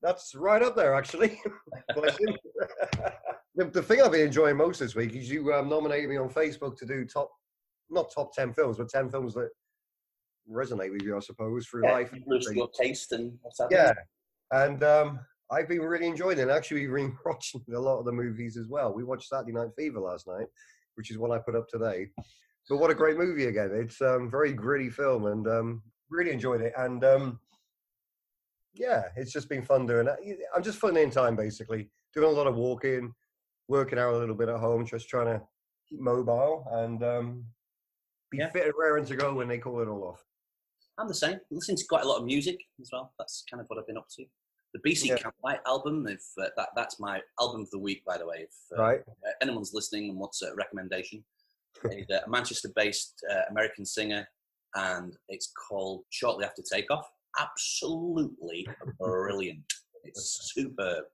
that's 0.02 0.34
right 0.34 0.62
up 0.62 0.76
there 0.76 0.94
actually. 0.94 1.40
The, 3.56 3.66
the 3.66 3.82
thing 3.82 4.02
I've 4.02 4.10
been 4.10 4.26
enjoying 4.26 4.56
most 4.56 4.80
this 4.80 4.96
week 4.96 5.14
is 5.14 5.30
you 5.30 5.52
um, 5.52 5.68
nominated 5.68 6.10
me 6.10 6.16
on 6.16 6.28
Facebook 6.28 6.76
to 6.78 6.86
do 6.86 7.04
top, 7.04 7.30
not 7.88 8.10
top 8.12 8.34
ten 8.34 8.52
films, 8.52 8.78
but 8.78 8.88
ten 8.88 9.08
films 9.08 9.32
that 9.34 9.48
resonate 10.50 10.90
with 10.90 11.02
you, 11.02 11.16
I 11.16 11.20
suppose, 11.20 11.66
through 11.66 11.84
Yeah, 11.84 11.92
life. 11.92 12.12
your 12.52 12.68
taste 12.76 13.12
and 13.12 13.38
what's 13.42 13.60
happening. 13.60 13.78
Yeah, 13.80 13.92
and 14.50 14.82
um, 14.82 15.20
I've 15.52 15.68
been 15.68 15.82
really 15.82 16.06
enjoying 16.08 16.38
it. 16.38 16.42
And 16.42 16.50
actually, 16.50 16.86
we've 16.88 16.96
been 16.96 17.16
watching 17.24 17.62
a 17.72 17.78
lot 17.78 18.00
of 18.00 18.06
the 18.06 18.12
movies 18.12 18.56
as 18.56 18.66
well. 18.66 18.92
We 18.92 19.04
watched 19.04 19.28
Saturday 19.28 19.52
Night 19.52 19.70
Fever 19.76 20.00
last 20.00 20.26
night, 20.26 20.46
which 20.94 21.10
is 21.10 21.18
what 21.18 21.30
I 21.30 21.38
put 21.38 21.56
up 21.56 21.68
today. 21.68 22.08
But 22.68 22.78
what 22.78 22.90
a 22.90 22.94
great 22.94 23.18
movie 23.18 23.46
again! 23.46 23.70
It's 23.74 24.00
um, 24.00 24.30
very 24.30 24.52
gritty 24.52 24.90
film, 24.90 25.26
and 25.26 25.46
um, 25.46 25.82
really 26.10 26.30
enjoyed 26.32 26.60
it. 26.62 26.72
And 26.78 27.04
um, 27.04 27.38
yeah, 28.74 29.04
it's 29.16 29.32
just 29.32 29.48
been 29.48 29.62
fun 29.62 29.86
doing 29.86 30.06
that. 30.06 30.18
I'm 30.54 30.62
just 30.62 30.80
filling 30.80 30.96
in 31.02 31.10
time, 31.10 31.36
basically, 31.36 31.90
doing 32.14 32.26
a 32.28 32.30
lot 32.32 32.46
of 32.46 32.56
walking, 32.56 33.12
working 33.68 33.98
out 33.98 34.14
a 34.14 34.18
little 34.18 34.34
bit 34.34 34.48
at 34.48 34.58
home, 34.58 34.86
just 34.86 35.08
trying 35.08 35.26
to 35.26 35.42
keep 35.88 36.00
mobile 36.00 36.66
and 36.72 37.02
um, 37.04 37.44
be 38.30 38.38
Yeah. 38.38 38.50
fit 38.50 38.64
and 38.64 38.72
raring 38.78 39.04
to 39.06 39.16
go 39.16 39.34
when 39.34 39.48
they 39.48 39.58
call 39.58 39.80
it 39.80 39.88
all 39.88 40.02
off. 40.04 40.24
I'm 40.98 41.08
the 41.08 41.14
same. 41.14 41.38
Listening 41.50 41.76
to 41.76 41.84
quite 41.88 42.04
a 42.04 42.08
lot 42.08 42.18
of 42.18 42.24
music 42.24 42.56
as 42.80 42.88
well. 42.92 43.12
That's 43.18 43.44
kind 43.50 43.60
of 43.60 43.66
what 43.68 43.78
I've 43.78 43.86
been 43.86 43.98
up 43.98 44.06
to. 44.16 44.24
The 44.74 44.80
BC 44.90 45.06
Yeah. 45.06 45.16
Camplight 45.16 45.60
album. 45.66 46.06
If 46.08 46.22
uh, 46.38 46.48
that 46.56 46.70
that's 46.76 46.98
my 46.98 47.20
album 47.40 47.62
of 47.62 47.70
the 47.70 47.78
week, 47.78 48.04
by 48.04 48.18
the 48.18 48.26
way. 48.26 48.46
If 48.48 48.78
uh, 48.78 48.82
Right? 48.82 49.00
uh, 49.08 49.30
anyone's 49.40 49.72
listening 49.72 50.10
and 50.10 50.18
wants 50.18 50.42
a 50.42 50.54
recommendation, 50.56 51.24
he's 51.92 52.06
a 52.10 52.28
Manchester-based 52.28 53.24
uh, 53.30 53.42
American 53.50 53.86
singer, 53.86 54.26
and 54.74 55.16
it's 55.28 55.52
called 55.68 56.02
"Shortly 56.10 56.44
After 56.44 56.62
Takeoff." 56.62 57.08
Absolutely 57.38 58.66
brilliant. 58.98 59.64
It's 60.04 60.52
superb. 60.54 61.04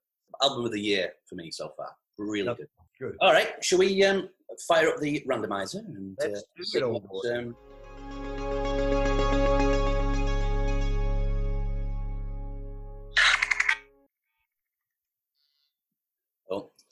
Album 0.42 0.64
of 0.64 0.72
the 0.72 0.80
year 0.80 1.12
for 1.28 1.34
me 1.34 1.50
so 1.50 1.72
far. 1.76 1.90
Really 2.18 2.54
good. 2.54 2.68
Good. 2.98 3.16
All 3.20 3.32
right, 3.32 3.52
shall 3.62 3.78
we 3.78 4.02
um, 4.04 4.28
fire 4.68 4.88
up 4.88 5.00
the 5.00 5.22
randomizer 5.28 5.78
and 5.78 6.16
uh, 6.22 6.28
Let's 6.28 6.44
do 6.56 6.64
see 6.64 6.80
what, 6.82 7.02
um, 7.34 7.56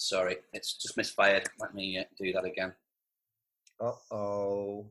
sorry, 0.09 0.37
it's 0.53 0.75
just 0.75 0.97
misfired. 0.97 1.45
Let 1.61 1.75
me 1.75 1.99
uh, 1.99 2.05
do 2.19 2.33
that 2.33 2.45
again. 2.45 2.73
Uh 3.81 3.93
oh. 4.11 4.87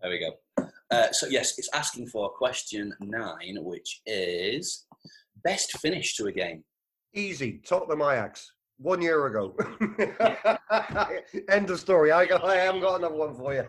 There 0.00 0.10
we 0.10 0.20
go. 0.20 0.66
Uh, 0.90 1.10
so 1.12 1.26
yes, 1.26 1.58
it's 1.58 1.70
asking 1.74 2.06
for 2.06 2.30
question 2.30 2.94
nine, 3.00 3.58
which 3.60 4.02
is 4.06 4.86
best 5.42 5.76
finish 5.78 6.16
to 6.16 6.26
a 6.26 6.32
game. 6.32 6.62
Easy. 7.14 7.60
Tottenham 7.66 8.02
Ajax. 8.02 8.52
One 8.80 9.02
year 9.02 9.26
ago. 9.26 9.56
End 11.48 11.68
of 11.68 11.80
story. 11.80 12.12
I, 12.12 12.28
I 12.44 12.56
haven't 12.56 12.80
got 12.80 13.00
another 13.00 13.16
one 13.16 13.34
for 13.34 13.52
you. 13.52 13.64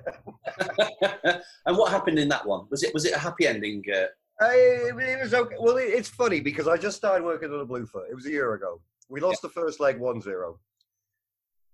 and 1.66 1.78
what 1.78 1.92
happened 1.92 2.20
in 2.20 2.30
that 2.30 2.46
one? 2.46 2.68
Was 2.70 2.84
it 2.84 2.94
was 2.94 3.06
it 3.06 3.16
a 3.16 3.20
happy 3.20 3.48
ending? 3.48 3.84
Uh, 3.92 4.06
I, 4.42 4.54
it 4.56 5.22
was 5.22 5.34
okay. 5.34 5.56
Well, 5.60 5.78
it, 5.78 5.90
it's 5.90 6.10
funny 6.10 6.40
because 6.40 6.68
I 6.68 6.78
just 6.78 6.98
started 6.98 7.26
working 7.26 7.52
on 7.52 7.60
the 7.60 7.66
Bluefoot. 7.66 8.08
It 8.10 8.16
was 8.16 8.26
a 8.26 8.32
year 8.32 8.54
ago. 8.54 8.82
We 9.10 9.20
lost 9.20 9.42
the 9.42 9.50
first 9.50 9.80
leg 9.80 10.00
1 10.00 10.22
0. 10.22 10.60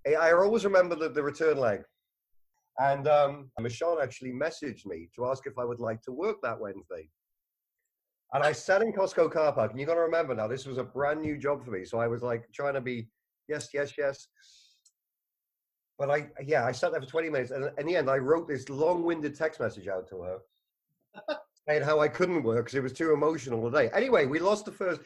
I 0.07 0.13
I 0.13 0.33
always 0.33 0.65
remember 0.65 0.95
the, 0.95 1.09
the 1.09 1.21
return 1.21 1.57
leg. 1.57 1.83
And 2.79 3.07
um, 3.07 3.51
Michonne 3.59 4.01
actually 4.01 4.31
messaged 4.31 4.85
me 4.85 5.09
to 5.15 5.27
ask 5.27 5.45
if 5.45 5.57
I 5.57 5.63
would 5.63 5.79
like 5.79 6.01
to 6.03 6.11
work 6.11 6.37
that 6.43 6.59
Wednesday. 6.59 7.09
And 8.33 8.43
I 8.43 8.51
sat 8.51 8.81
in 8.81 8.91
Costco 8.91 9.31
car 9.31 9.53
park, 9.53 9.71
and 9.71 9.79
you've 9.79 9.87
got 9.87 9.95
to 9.95 10.01
remember 10.01 10.35
now, 10.35 10.47
this 10.47 10.65
was 10.65 10.77
a 10.77 10.83
brand 10.83 11.21
new 11.21 11.37
job 11.37 11.63
for 11.63 11.71
me. 11.71 11.85
So 11.85 11.99
I 11.99 12.07
was 12.07 12.21
like 12.21 12.43
trying 12.53 12.73
to 12.73 12.81
be, 12.81 13.07
yes, 13.47 13.69
yes, 13.73 13.93
yes. 13.97 14.27
But 15.97 16.09
I, 16.09 16.27
yeah, 16.43 16.65
I 16.65 16.73
sat 16.73 16.91
there 16.91 16.99
for 16.99 17.07
20 17.07 17.29
minutes. 17.29 17.51
And 17.51 17.69
in 17.77 17.85
the 17.85 17.95
end, 17.95 18.09
I 18.09 18.17
wrote 18.17 18.47
this 18.47 18.67
long 18.67 19.03
winded 19.03 19.35
text 19.35 19.61
message 19.61 19.87
out 19.87 20.09
to 20.09 20.21
her 20.23 20.39
saying 21.67 21.83
how 21.83 21.99
I 21.99 22.07
couldn't 22.07 22.43
work 22.43 22.65
because 22.65 22.75
it 22.75 22.83
was 22.83 22.93
too 22.93 23.13
emotional 23.13 23.69
today. 23.69 23.89
Anyway, 23.93 24.25
we 24.25 24.39
lost 24.39 24.65
the 24.65 24.71
first. 24.71 25.01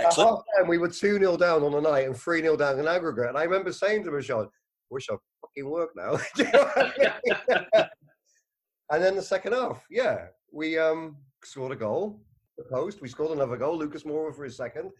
At 0.00 0.14
half 0.14 0.42
time, 0.56 0.68
we 0.68 0.78
were 0.78 0.88
2 0.88 1.18
0 1.18 1.36
down 1.36 1.62
on 1.62 1.72
the 1.72 1.80
night 1.80 2.06
and 2.06 2.16
3 2.16 2.40
0 2.40 2.56
down 2.56 2.78
in 2.78 2.88
aggregate. 2.88 3.28
And 3.28 3.38
I 3.38 3.44
remember 3.44 3.72
saying 3.72 4.04
to 4.04 4.10
Michelle, 4.10 4.50
wish 4.90 5.08
I 5.10 5.16
fucking 5.40 5.68
work 5.68 5.90
now. 5.96 6.16
Do 6.36 6.44
you 6.44 6.52
know 6.52 6.64
what 6.64 6.78
I 6.78 6.92
mean? 6.98 7.84
and 8.90 9.02
then 9.02 9.16
the 9.16 9.22
second 9.22 9.52
half, 9.52 9.84
yeah, 9.90 10.26
we 10.52 10.78
um, 10.78 11.16
scored 11.42 11.72
a 11.72 11.76
goal, 11.76 12.20
the 12.56 12.64
post. 12.64 13.02
We 13.02 13.08
scored 13.08 13.32
another 13.32 13.56
goal. 13.56 13.76
Lucas 13.76 14.04
Moura 14.04 14.34
for 14.34 14.44
his 14.44 14.56
second. 14.56 14.90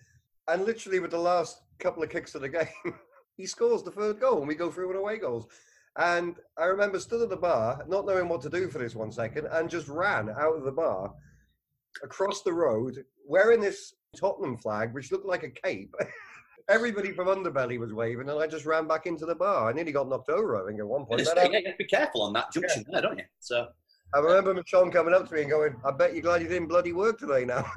And 0.49 0.65
literally, 0.65 1.01
with 1.01 1.13
the 1.13 1.19
last 1.19 1.63
couple 1.79 2.03
of 2.03 2.11
kicks 2.11 2.35
of 2.35 2.43
the 2.43 2.49
game, 2.61 2.95
he 3.37 3.47
scores 3.47 3.83
the 3.83 3.91
third 3.91 4.21
goal 4.21 4.39
and 4.39 4.49
we 4.49 4.55
go 4.55 4.71
through 4.71 4.89
with 4.89 4.97
away 4.97 5.19
goals. 5.19 5.47
And 5.97 6.37
I 6.59 6.65
remember 6.65 6.99
stood 6.99 7.23
at 7.23 7.29
the 7.29 7.37
bar, 7.37 7.85
not 7.89 8.07
knowing 8.07 8.29
what 8.29 8.43
to 8.43 8.51
do 8.51 8.69
for 8.69 8.79
this 8.79 8.95
one 8.95 9.13
second, 9.13 9.47
and 9.47 9.71
just 9.71 9.89
ran 9.89 10.29
out 10.31 10.57
of 10.57 10.65
the 10.65 10.73
bar 10.73 11.13
across 12.03 12.43
the 12.43 12.53
road 12.53 13.05
wearing 13.27 13.61
this 13.61 13.95
Tottenham 14.17 14.57
flag, 14.57 14.93
which 14.93 15.13
looked 15.13 15.27
like 15.27 15.45
a 15.45 15.51
cape. 15.51 15.95
Everybody 16.69 17.13
from 17.13 17.29
Underbelly 17.29 17.79
was 17.79 17.93
waving, 17.93 18.29
and 18.29 18.41
I 18.41 18.47
just 18.47 18.65
ran 18.65 18.89
back 18.89 19.07
into 19.07 19.27
the 19.27 19.35
bar. 19.35 19.69
I 19.69 19.73
nearly 19.73 19.93
got 19.93 20.09
knocked 20.09 20.31
over, 20.31 20.63
I 20.63 20.67
think, 20.67 20.81
at 20.81 20.87
one 20.87 21.05
point. 21.05 21.21
Just, 21.21 21.37
um, 21.37 21.53
yeah, 21.53 21.59
I, 21.59 21.61
you 21.61 21.67
have 21.67 21.75
to 21.75 21.79
be 21.79 21.85
careful 21.85 22.23
on 22.23 22.33
that 22.33 22.51
junction 22.53 22.85
there, 22.91 23.03
don't 23.03 23.19
you? 23.19 23.25
So 23.39 23.69
I 24.15 24.19
remember 24.19 24.55
Michonne 24.55 24.91
coming 24.91 25.13
up 25.13 25.29
to 25.29 25.35
me 25.35 25.43
and 25.43 25.51
going, 25.51 25.77
I 25.85 25.91
bet 25.91 26.15
you're 26.15 26.23
glad 26.23 26.41
you 26.41 26.49
didn't 26.49 26.69
bloody 26.69 26.93
work 26.93 27.19
today 27.19 27.45
now. 27.45 27.71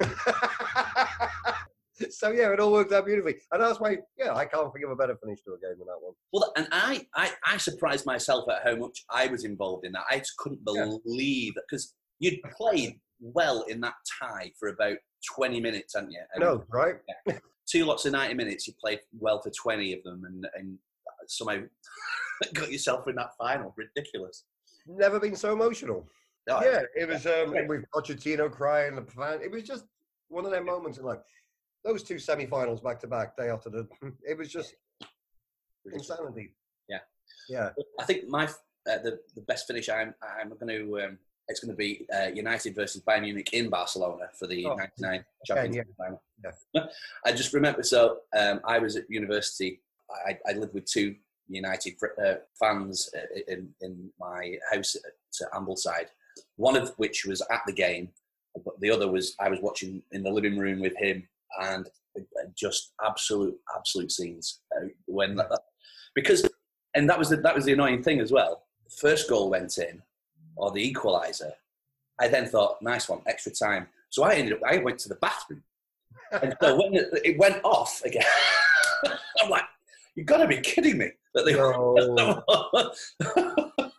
so, 2.10 2.30
yeah, 2.30 2.52
it 2.52 2.60
all 2.60 2.72
worked 2.72 2.92
out 2.92 3.06
beautifully. 3.06 3.36
And 3.52 3.62
that's 3.62 3.80
why, 3.80 3.98
yeah, 4.16 4.34
I 4.34 4.44
can't 4.46 4.72
think 4.72 4.84
of 4.84 4.90
a 4.90 4.96
better 4.96 5.16
finish 5.22 5.40
to 5.42 5.52
a 5.52 5.58
game 5.58 5.78
than 5.78 5.86
that 5.86 6.00
one. 6.00 6.14
well, 6.32 6.52
and 6.56 6.68
I, 6.72 7.06
I, 7.14 7.32
I 7.44 7.56
surprised 7.56 8.06
myself 8.06 8.48
at 8.50 8.62
how 8.64 8.76
much 8.76 9.04
I 9.10 9.26
was 9.26 9.44
involved 9.44 9.84
in 9.86 9.92
that. 9.92 10.04
I 10.10 10.18
just 10.18 10.36
couldn't 10.36 10.60
Yeah. 10.66 10.96
believe 11.04 11.54
because 11.54 11.94
you'd 12.18 12.40
played 12.56 13.00
well 13.20 13.62
in 13.62 13.80
that 13.80 13.94
tie 14.20 14.52
for 14.58 14.68
about 14.68 14.96
twenty 15.34 15.60
minutes, 15.60 15.94
hadn't 15.94 16.12
you? 16.12 16.22
And 16.34 16.42
No, 16.42 16.64
right? 16.70 16.96
two 17.66 17.84
lots 17.84 18.04
of 18.06 18.12
ninety 18.12 18.34
minutes. 18.34 18.66
You 18.68 18.74
played 18.80 19.00
well 19.18 19.40
for 19.42 19.50
twenty 19.50 19.92
of 19.92 20.02
them, 20.04 20.22
and 20.24 20.46
and 20.56 20.78
somehow 21.26 21.62
got 22.54 22.70
yourself 22.70 23.08
in 23.08 23.16
that 23.16 23.30
final. 23.36 23.74
Ridiculous. 23.76 24.44
Never 24.86 25.18
been 25.18 25.34
so 25.36 25.52
emotional. 25.52 26.08
Oh, 26.50 26.62
yeah, 26.64 26.82
it 26.96 27.08
was 27.08 27.26
um, 27.26 27.66
with 27.68 27.84
Pochettino 27.94 28.50
crying, 28.50 28.94
the 28.96 29.02
fan. 29.02 29.40
It 29.42 29.50
was 29.50 29.64
just 29.64 29.84
one 30.28 30.46
of 30.46 30.50
them 30.50 30.64
moments 30.64 30.96
in 30.98 31.04
life. 31.04 31.18
Those 31.84 32.02
two 32.02 32.18
semi-finals 32.18 32.80
back 32.80 33.00
to 33.00 33.06
back, 33.06 33.36
day 33.36 33.48
after 33.50 33.70
the. 33.70 33.88
It 34.28 34.36
was 34.36 34.48
just 34.48 34.74
insanity. 35.92 36.54
Yeah. 36.88 36.98
Yeah. 37.48 37.70
I 37.98 38.04
think 38.04 38.28
my 38.28 38.44
uh, 38.44 38.98
the 39.02 39.20
the 39.34 39.42
best 39.42 39.66
finish 39.66 39.88
I'm 39.88 40.14
I'm 40.22 40.50
going 40.50 40.68
to 40.68 41.00
um, 41.02 41.18
it's 41.48 41.60
going 41.60 41.70
to 41.70 41.76
be 41.76 42.06
uh, 42.14 42.28
United 42.34 42.74
versus 42.74 43.02
Bayern 43.02 43.22
Munich 43.22 43.52
in 43.52 43.70
Barcelona 43.70 44.28
for 44.38 44.46
the 44.46 44.66
Oh, 44.66 44.74
'99 44.74 45.24
Champions 45.46 45.76
yeah. 45.76 45.82
Final. 45.96 46.22
I 47.24 47.32
just 47.32 47.52
remember. 47.52 47.82
So 47.82 48.18
um, 48.38 48.60
I 48.64 48.78
was 48.78 48.96
at 48.96 49.10
university. 49.10 49.80
I, 50.26 50.38
I 50.48 50.52
lived 50.52 50.74
with 50.74 50.84
two 50.84 51.16
United 51.48 51.94
uh, 52.22 52.34
fans 52.58 53.10
uh, 53.16 53.40
in 53.48 53.70
in 53.80 54.10
my 54.20 54.56
house 54.70 54.94
at 54.96 55.52
Ambleside. 55.52 56.08
One 56.56 56.76
of 56.76 56.90
which 56.98 57.24
was 57.24 57.42
at 57.50 57.62
the 57.66 57.72
game, 57.72 58.10
but 58.64 58.78
the 58.80 58.90
other 58.90 59.10
was 59.10 59.34
I 59.40 59.48
was 59.48 59.60
watching 59.60 60.02
in 60.12 60.22
the 60.22 60.30
living 60.30 60.58
room 60.58 60.80
with 60.80 60.96
him, 60.96 61.26
and 61.60 61.86
uh, 62.18 62.22
just 62.56 62.92
absolute 63.04 63.56
absolute 63.76 64.10
scenes 64.10 64.60
uh, 64.76 64.86
when 65.06 65.36
that, 65.36 65.50
because 66.14 66.48
and 66.94 67.08
that 67.08 67.18
was 67.18 67.28
the, 67.28 67.36
that 67.36 67.54
was 67.54 67.64
the 67.64 67.72
annoying 67.72 68.02
thing 68.02 68.20
as 68.20 68.32
well. 68.32 68.64
The 68.84 68.96
first 68.96 69.28
goal 69.28 69.50
went 69.50 69.78
in, 69.78 70.02
or 70.56 70.70
the 70.70 70.92
equaliser. 70.92 71.52
I 72.20 72.28
then 72.28 72.46
thought, 72.46 72.82
nice 72.82 73.08
one, 73.08 73.20
extra 73.26 73.52
time. 73.52 73.88
So 74.10 74.24
I 74.24 74.34
ended 74.34 74.54
up, 74.54 74.60
I 74.66 74.78
went 74.78 74.98
to 75.00 75.08
the 75.08 75.14
bathroom, 75.16 75.62
and 76.32 76.54
so 76.60 76.76
when 76.76 76.94
it, 76.94 77.06
it 77.24 77.38
went 77.38 77.62
off 77.64 78.02
again, 78.04 78.24
I'm 79.42 79.50
like, 79.50 79.64
you've 80.14 80.26
got 80.26 80.38
to 80.38 80.48
be 80.48 80.60
kidding 80.60 80.98
me 80.98 81.10
that 81.34 81.44
they. 81.44 81.54
No. 81.54 82.42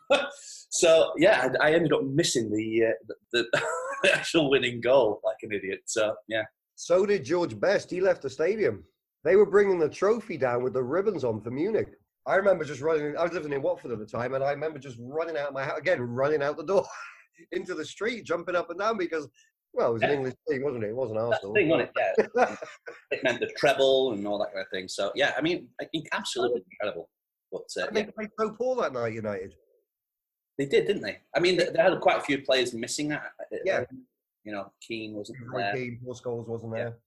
so 0.69 1.13
yeah, 1.17 1.49
I, 1.61 1.69
I 1.69 1.73
ended 1.73 1.93
up 1.93 2.03
missing 2.03 2.51
the, 2.51 2.87
uh, 2.87 3.13
the 3.31 3.45
the 4.03 4.13
actual 4.15 4.49
winning 4.49 4.81
goal 4.81 5.21
like 5.23 5.37
an 5.43 5.53
idiot. 5.53 5.81
So 5.85 6.15
yeah, 6.27 6.43
So 6.81 7.05
did 7.05 7.25
George 7.25 7.59
Best. 7.59 7.91
He 7.91 7.99
left 7.99 8.21
the 8.21 8.29
stadium. 8.29 8.85
They 9.25 9.35
were 9.35 9.45
bringing 9.45 9.79
the 9.79 9.89
trophy 9.89 10.37
down 10.37 10.63
with 10.63 10.71
the 10.71 10.81
ribbons 10.81 11.25
on 11.25 11.41
for 11.41 11.51
Munich. 11.51 11.89
I 12.25 12.35
remember 12.35 12.63
just 12.63 12.79
running. 12.79 13.17
I 13.17 13.23
was 13.23 13.33
living 13.33 13.51
in 13.51 13.61
Watford 13.61 13.91
at 13.91 13.99
the 13.99 14.05
time, 14.05 14.33
and 14.33 14.41
I 14.41 14.51
remember 14.51 14.79
just 14.79 14.95
running 15.01 15.35
out 15.35 15.49
of 15.49 15.53
my 15.53 15.65
house 15.65 15.77
again, 15.77 15.99
running 15.99 16.41
out 16.41 16.55
the 16.55 16.63
door 16.63 16.87
into 17.51 17.75
the 17.75 17.83
street, 17.83 18.23
jumping 18.23 18.55
up 18.55 18.69
and 18.69 18.79
down 18.79 18.97
because, 18.97 19.27
well, 19.73 19.89
it 19.89 19.93
was 19.95 20.03
an 20.03 20.11
English 20.11 20.35
team, 20.49 20.63
wasn't 20.63 20.85
it? 20.85 20.91
It 20.91 20.95
wasn't 20.95 21.19
Arsenal. 21.19 21.53
thing, 21.53 21.67
wasn't 21.67 21.89
it? 21.93 22.29
Yeah, 22.37 22.55
it 23.11 23.23
meant 23.25 23.41
the 23.41 23.51
treble 23.57 24.13
and 24.13 24.25
all 24.25 24.39
that 24.39 24.53
kind 24.53 24.61
of 24.65 24.71
thing. 24.71 24.87
So 24.87 25.11
yeah, 25.15 25.33
I 25.37 25.41
mean, 25.41 25.67
I 25.81 25.83
think 25.83 26.07
absolutely 26.13 26.61
incredible. 26.71 27.09
But 27.51 27.63
uh, 27.77 27.87
And 27.87 27.97
yeah, 27.97 28.03
they 28.05 28.11
played 28.11 28.29
so 28.39 28.51
poor 28.51 28.77
that 28.77 28.93
night, 28.93 29.11
United. 29.11 29.53
they 30.57 30.65
did, 30.65 30.87
didn't 30.87 31.01
they? 31.01 31.17
I 31.35 31.41
mean, 31.41 31.57
they, 31.57 31.65
they 31.65 31.81
had 31.81 31.99
quite 31.99 32.19
a 32.19 32.21
few 32.21 32.41
players 32.41 32.73
missing. 32.73 33.11
uh, 33.11 33.17
uh, 33.17 33.57
Yeah. 33.65 33.83
You 34.49 34.55
know, 34.55 34.71
Keane 34.81 35.13
wasn't 35.13 35.37
Roy 35.47 35.59
there. 35.59 35.75
Keane, 35.75 35.99
Paul 36.03 36.15
Scholes 36.15 36.47
wasn't 36.47 36.75
Yeah. 36.75 36.83
there. 36.85 36.97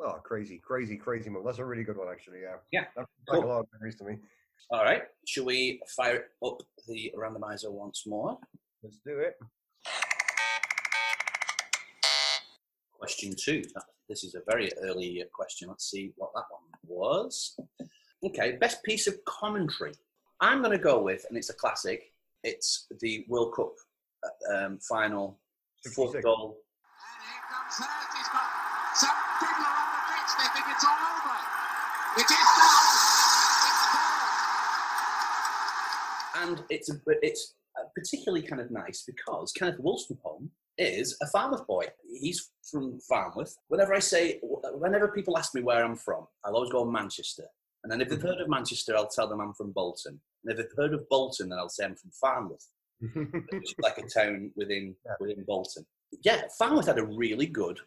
Oh, 0.00 0.14
crazy, 0.24 0.58
crazy, 0.58 0.96
crazy 0.96 1.30
move. 1.30 1.44
That's 1.44 1.58
a 1.58 1.64
really 1.64 1.84
good 1.84 1.96
one, 1.96 2.08
actually. 2.10 2.40
Yeah. 2.42 2.56
Yeah. 2.72 2.86
That's 2.96 3.08
Cool. 3.30 3.44
a 3.44 3.46
lot 3.46 3.60
of 3.60 3.66
memories 3.72 3.94
to 3.98 4.04
me. 4.04 4.16
All 4.72 4.82
right, 4.82 5.02
shall 5.26 5.44
we 5.44 5.80
fire 5.96 6.30
up 6.44 6.58
the 6.88 7.12
randomizer 7.16 7.70
once 7.70 8.04
more? 8.04 8.36
Let's 8.82 8.98
do 9.06 9.18
it. 9.20 9.38
Question 12.98 13.34
two. 13.38 13.62
This 14.08 14.24
is 14.24 14.34
a 14.34 14.42
very 14.50 14.70
early 14.82 15.22
uh, 15.22 15.26
question. 15.32 15.68
Let's 15.68 15.88
see 15.88 16.12
what 16.16 16.32
that 16.34 16.44
one 16.50 16.62
was. 16.84 17.56
Okay, 18.24 18.56
best 18.56 18.82
piece 18.82 19.06
of 19.06 19.24
commentary. 19.24 19.92
I'm 20.40 20.58
going 20.60 20.76
to 20.76 20.82
go 20.82 21.00
with, 21.00 21.24
and 21.28 21.38
it's 21.38 21.50
a 21.50 21.54
classic. 21.54 22.12
It's 22.42 22.88
the 23.00 23.24
World 23.28 23.54
Cup 23.54 23.72
uh, 24.24 24.54
um, 24.66 24.78
final 24.80 25.38
fourth 25.94 26.20
goal. 26.22 26.58
And 27.68 27.84
Hurst. 27.84 28.16
He's 28.16 28.28
got 28.32 28.48
some 28.96 29.18
people 29.40 29.64
are 29.64 29.76
on 29.76 29.88
the 29.92 30.02
pitch. 30.08 30.30
They 30.40 30.48
think 30.56 30.66
it's 30.72 30.84
all 30.84 31.02
over. 31.12 31.36
It 32.16 32.28
is 32.30 32.48
now. 32.58 32.80
It's 33.68 33.84
four. 33.92 34.18
and 36.42 36.64
it's 36.70 36.90
it's 37.22 37.54
uh, 37.78 37.84
particularly 37.94 38.42
kind 38.46 38.60
of 38.60 38.70
nice 38.70 39.02
because 39.06 39.52
Kenneth 39.52 39.78
Wolstenholme 39.80 40.48
is 40.78 41.16
a 41.22 41.26
Farnworth 41.28 41.66
boy. 41.66 41.84
He's 42.20 42.50
from 42.70 42.98
Farnworth. 43.08 43.56
Whenever 43.68 43.94
I 43.94 43.98
say, 43.98 44.40
whenever 44.42 45.08
people 45.08 45.36
ask 45.38 45.54
me 45.54 45.62
where 45.62 45.84
I'm 45.84 45.96
from, 45.96 46.26
I'll 46.44 46.54
always 46.54 46.70
go 46.72 46.84
Manchester. 46.84 47.44
And 47.84 47.92
then 47.92 48.00
if 48.00 48.08
they've 48.08 48.20
heard 48.20 48.40
of 48.40 48.48
Manchester, 48.48 48.96
I'll 48.96 49.08
tell 49.08 49.28
them 49.28 49.40
I'm 49.40 49.52
from 49.54 49.72
Bolton. 49.72 50.20
And 50.44 50.52
if 50.52 50.56
they've 50.58 50.76
heard 50.76 50.94
of 50.94 51.08
Bolton, 51.08 51.48
then 51.50 51.58
I'll 51.58 51.68
say 51.68 51.84
I'm 51.84 51.94
from 51.96 52.10
Farnworth, 52.10 52.66
which 53.00 53.70
is 53.70 53.74
like 53.80 53.98
a 53.98 54.02
town 54.08 54.50
within 54.56 54.94
Yeah. 55.06 55.12
within 55.20 55.44
Bolton. 55.44 55.84
Yeah, 56.22 56.42
Farnworth 56.58 56.86
had 56.86 56.98
a 56.98 57.04
really 57.04 57.46
good 57.46 57.78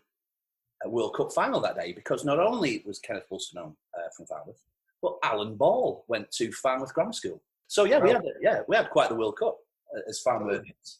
uh, 0.85 0.89
World 0.89 1.15
Cup 1.15 1.31
final 1.33 1.59
that 1.61 1.75
day 1.77 1.91
because 1.93 2.23
not 2.23 2.39
only 2.39 2.83
was 2.85 2.99
Kenneth 2.99 3.25
Wolstenholme 3.31 3.75
uh, 3.97 4.09
from 4.15 4.25
Farnworth, 4.27 4.61
but 5.01 5.17
Alan 5.23 5.55
Ball 5.55 6.05
went 6.07 6.29
to 6.31 6.51
Farnworth 6.51 6.93
Grammar 6.93 7.13
School. 7.13 7.41
So 7.67 7.85
yeah, 7.85 7.99
we 7.99 8.09
Oh. 8.11 8.13
had 8.13 8.23
yeah 8.41 8.61
we 8.67 8.75
had 8.75 8.89
quite 8.89 9.09
the 9.09 9.15
World 9.15 9.37
Cup 9.37 9.57
uh, 9.95 10.01
as 10.07 10.21
Farnworthians. 10.25 10.97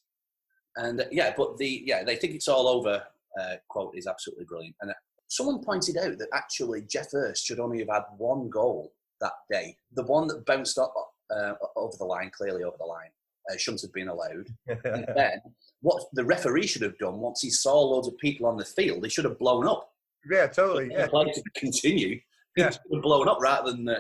And 0.78 1.02
uh, 1.02 1.06
yeah, 1.12 1.34
but 1.36 1.58
the 1.58 1.84
yeah 1.86 2.04
they 2.04 2.16
think 2.16 2.34
it's 2.34 2.48
all 2.48 2.68
over. 2.68 3.04
Uh, 3.40 3.56
quote 3.70 3.96
is 3.96 4.08
absolutely 4.08 4.46
brilliant. 4.46 4.76
And 4.82 4.92
uh, 4.92 4.96
someone 5.30 5.64
pointed 5.64 5.98
out 5.98 6.18
that 6.18 6.28
actually 6.34 6.82
Geoff 6.82 7.12
Hurst 7.14 7.46
should 7.46 7.60
only 7.62 7.80
have 7.80 7.88
had 7.90 8.04
one 8.18 8.50
goal 8.50 8.92
that 9.22 9.34
day. 9.50 9.78
The 9.94 10.04
one 10.04 10.28
that 10.28 10.46
bounced 10.46 10.78
up, 10.78 10.94
uh, 11.34 11.54
over 11.78 11.96
the 11.98 12.04
line, 12.04 12.30
clearly 12.36 12.64
over 12.64 12.76
the 12.78 12.86
line, 12.86 13.12
uh, 13.50 13.56
shouldn't 13.56 13.84
have 13.84 13.94
been 13.94 14.10
allowed. 14.10 14.48
And 14.68 15.06
then 15.16 15.42
what 15.82 16.04
the 16.14 16.24
referee 16.24 16.68
should 16.68 16.82
have 16.84 16.98
done 16.98 17.18
once 17.20 17.42
he 17.42 17.50
saw 17.50 17.80
loads 17.80 18.08
of 18.08 18.18
people 18.18 18.46
on 18.48 18.58
the 18.58 18.66
field, 18.66 19.04
he 19.04 19.10
should 19.10 19.26
have 19.26 19.38
blown 19.40 19.68
up. 19.68 19.90
yeah, 20.32 20.48
totally. 20.48 20.88
The 20.88 20.94
Yeah. 20.94 21.08
play 21.08 21.26
to 21.32 21.44
continue. 21.56 22.10
He 22.10 22.24
Yeah. 22.62 22.70
should 22.70 22.82
have 22.94 23.02
blown 23.02 23.28
up 23.28 23.40
rather 23.42 23.72
than 23.72 23.88
uh, 23.90 24.00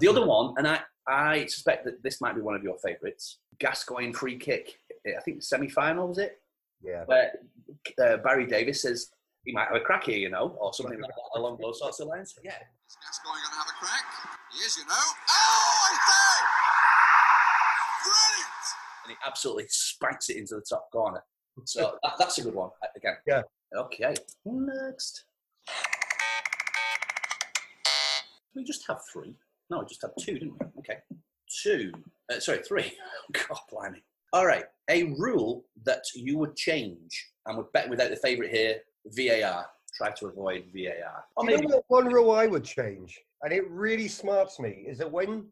the 0.00 0.08
other 0.08 0.26
one. 0.26 0.54
And 0.58 0.66
I, 0.68 0.80
I 1.08 1.46
suspect 1.46 1.84
that 1.86 2.02
this 2.02 2.20
might 2.20 2.34
be 2.34 2.42
one 2.42 2.54
of 2.54 2.62
your 2.62 2.76
favourites. 2.84 3.38
Gascoigne 3.58 4.12
free 4.12 4.38
kick. 4.38 4.78
I 5.06 5.20
think 5.24 5.42
semi-final 5.42 6.08
was 6.08 6.18
it, 6.18 6.40
Yeah. 6.82 7.04
where 7.06 7.32
uh, 8.02 8.18
Barry 8.18 8.46
Davies 8.46 8.82
says 8.82 9.10
he 9.44 9.52
might 9.52 9.66
have 9.68 9.76
a 9.76 9.80
crack 9.80 10.04
here, 10.04 10.18
you 10.18 10.28
know, 10.30 10.56
or 10.60 10.72
something 10.74 11.00
like 11.00 11.10
that, 11.10 11.38
along 11.40 11.58
those 11.60 11.78
sorts 11.80 11.98
of 12.00 12.08
lines. 12.08 12.34
Yeah, 12.44 12.50
Is 12.52 12.96
Gascoigne 13.02 13.40
going 13.42 13.54
to 13.54 13.58
have 13.58 13.68
a 13.68 13.76
crack? 13.84 14.04
He 14.52 14.58
is, 14.66 14.76
you 14.76 14.84
know. 14.84 14.92
Oh, 14.94 15.88
I 15.90 15.94
say! 16.08 16.31
And 19.04 19.10
he 19.10 19.16
absolutely 19.26 19.66
spanks 19.68 20.30
it 20.30 20.36
into 20.36 20.54
the 20.54 20.64
top 20.68 20.90
corner. 20.92 21.22
So 21.66 21.98
that, 22.02 22.14
that's 22.18 22.38
a 22.38 22.42
good 22.44 22.54
one 22.54 22.70
again. 22.96 23.16
Yeah. 23.26 23.42
Okay. 23.76 24.14
Next. 24.46 25.26
We 28.54 28.64
just 28.64 28.84
have 28.88 29.00
three. 29.12 29.34
No, 29.68 29.80
we 29.80 29.84
just 29.86 30.00
had 30.00 30.12
two, 30.18 30.38
didn't 30.38 30.54
we? 30.58 30.66
Okay. 30.78 30.98
Two. 31.62 31.92
Uh, 32.30 32.40
sorry, 32.40 32.60
three. 32.66 32.92
God, 33.32 33.58
blimey. 33.70 34.02
All 34.32 34.46
right. 34.46 34.64
A 34.88 35.04
rule 35.18 35.64
that 35.84 36.02
you 36.14 36.38
would 36.38 36.56
change, 36.56 37.32
and 37.46 37.58
we're 37.58 37.64
betting 37.74 37.90
without 37.90 38.08
the 38.10 38.16
favourite 38.16 38.50
here, 38.50 38.80
VAR. 39.06 39.66
Try 39.94 40.10
to 40.10 40.26
avoid 40.28 40.64
VAR. 40.74 41.24
Or 41.36 41.44
You 41.44 41.56
maybe 41.56 41.66
know 41.66 41.82
what 41.86 42.04
one 42.04 42.12
rule 42.12 42.30
I 42.30 42.46
would 42.46 42.64
change, 42.64 43.20
and 43.42 43.52
it 43.52 43.68
really 43.70 44.08
smarts 44.08 44.58
me, 44.58 44.84
is 44.86 44.98
that 44.98 45.10
when 45.10 45.46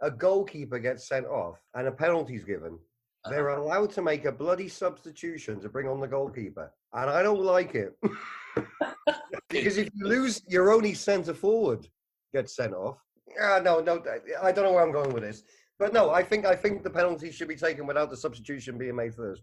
a 0.00 0.10
goalkeeper 0.10 0.78
gets 0.78 1.08
sent 1.08 1.26
off 1.26 1.56
and 1.74 1.88
a 1.88 1.92
penalty's 1.92 2.44
given, 2.44 2.78
Uh-huh. 3.24 3.34
they're 3.34 3.48
allowed 3.48 3.90
to 3.90 4.02
make 4.02 4.24
a 4.24 4.32
bloody 4.32 4.68
substitution 4.68 5.60
to 5.60 5.68
bring 5.68 5.86
on 5.86 6.00
the 6.00 6.08
goalkeeper. 6.08 6.72
And 6.92 7.10
I 7.10 7.22
don't 7.22 7.42
like 7.42 7.74
it. 7.74 7.94
because 9.48 9.76
if 9.76 9.90
you 9.94 10.06
lose 10.06 10.42
your 10.48 10.72
only 10.72 10.94
centre 10.94 11.34
forward 11.34 11.86
gets 12.32 12.56
sent 12.56 12.74
off. 12.74 12.98
Ah, 13.40 13.60
no, 13.62 13.80
no, 13.80 14.02
I 14.42 14.52
don't 14.52 14.64
know 14.64 14.72
where 14.72 14.84
I'm 14.84 14.92
going 14.92 15.12
with 15.12 15.22
this. 15.22 15.42
But 15.78 15.92
no, 15.92 16.10
I 16.10 16.22
think 16.22 16.44
I 16.44 16.54
think 16.54 16.82
the 16.82 16.90
penalty 16.90 17.30
should 17.32 17.48
be 17.48 17.56
taken 17.56 17.86
without 17.86 18.10
the 18.10 18.16
substitution 18.16 18.76
being 18.76 18.96
made 18.96 19.14
first. 19.14 19.42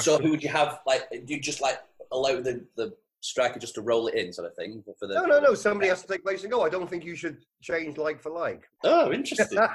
So 0.00 0.18
who 0.18 0.30
would 0.30 0.42
you 0.42 0.50
have? 0.50 0.80
Like, 0.86 1.08
do 1.10 1.34
you 1.34 1.40
just 1.40 1.62
like 1.62 1.78
allow 2.12 2.40
the, 2.40 2.64
the 2.76 2.94
striker 3.20 3.58
just 3.58 3.74
to 3.76 3.80
roll 3.80 4.06
it 4.06 4.14
in, 4.14 4.32
sort 4.32 4.48
of 4.48 4.54
thing? 4.54 4.84
For 4.98 5.06
the 5.06 5.14
No, 5.14 5.24
no, 5.24 5.40
no. 5.40 5.54
Somebody 5.54 5.88
has 5.88 6.02
to 6.02 6.08
take 6.08 6.22
place 6.22 6.42
and 6.42 6.52
go. 6.52 6.62
I 6.62 6.68
don't 6.68 6.88
think 6.88 7.04
you 7.04 7.16
should 7.16 7.38
change 7.62 7.96
like 7.96 8.20
for 8.20 8.30
like. 8.30 8.68
Oh, 8.84 9.12
interesting. 9.12 9.58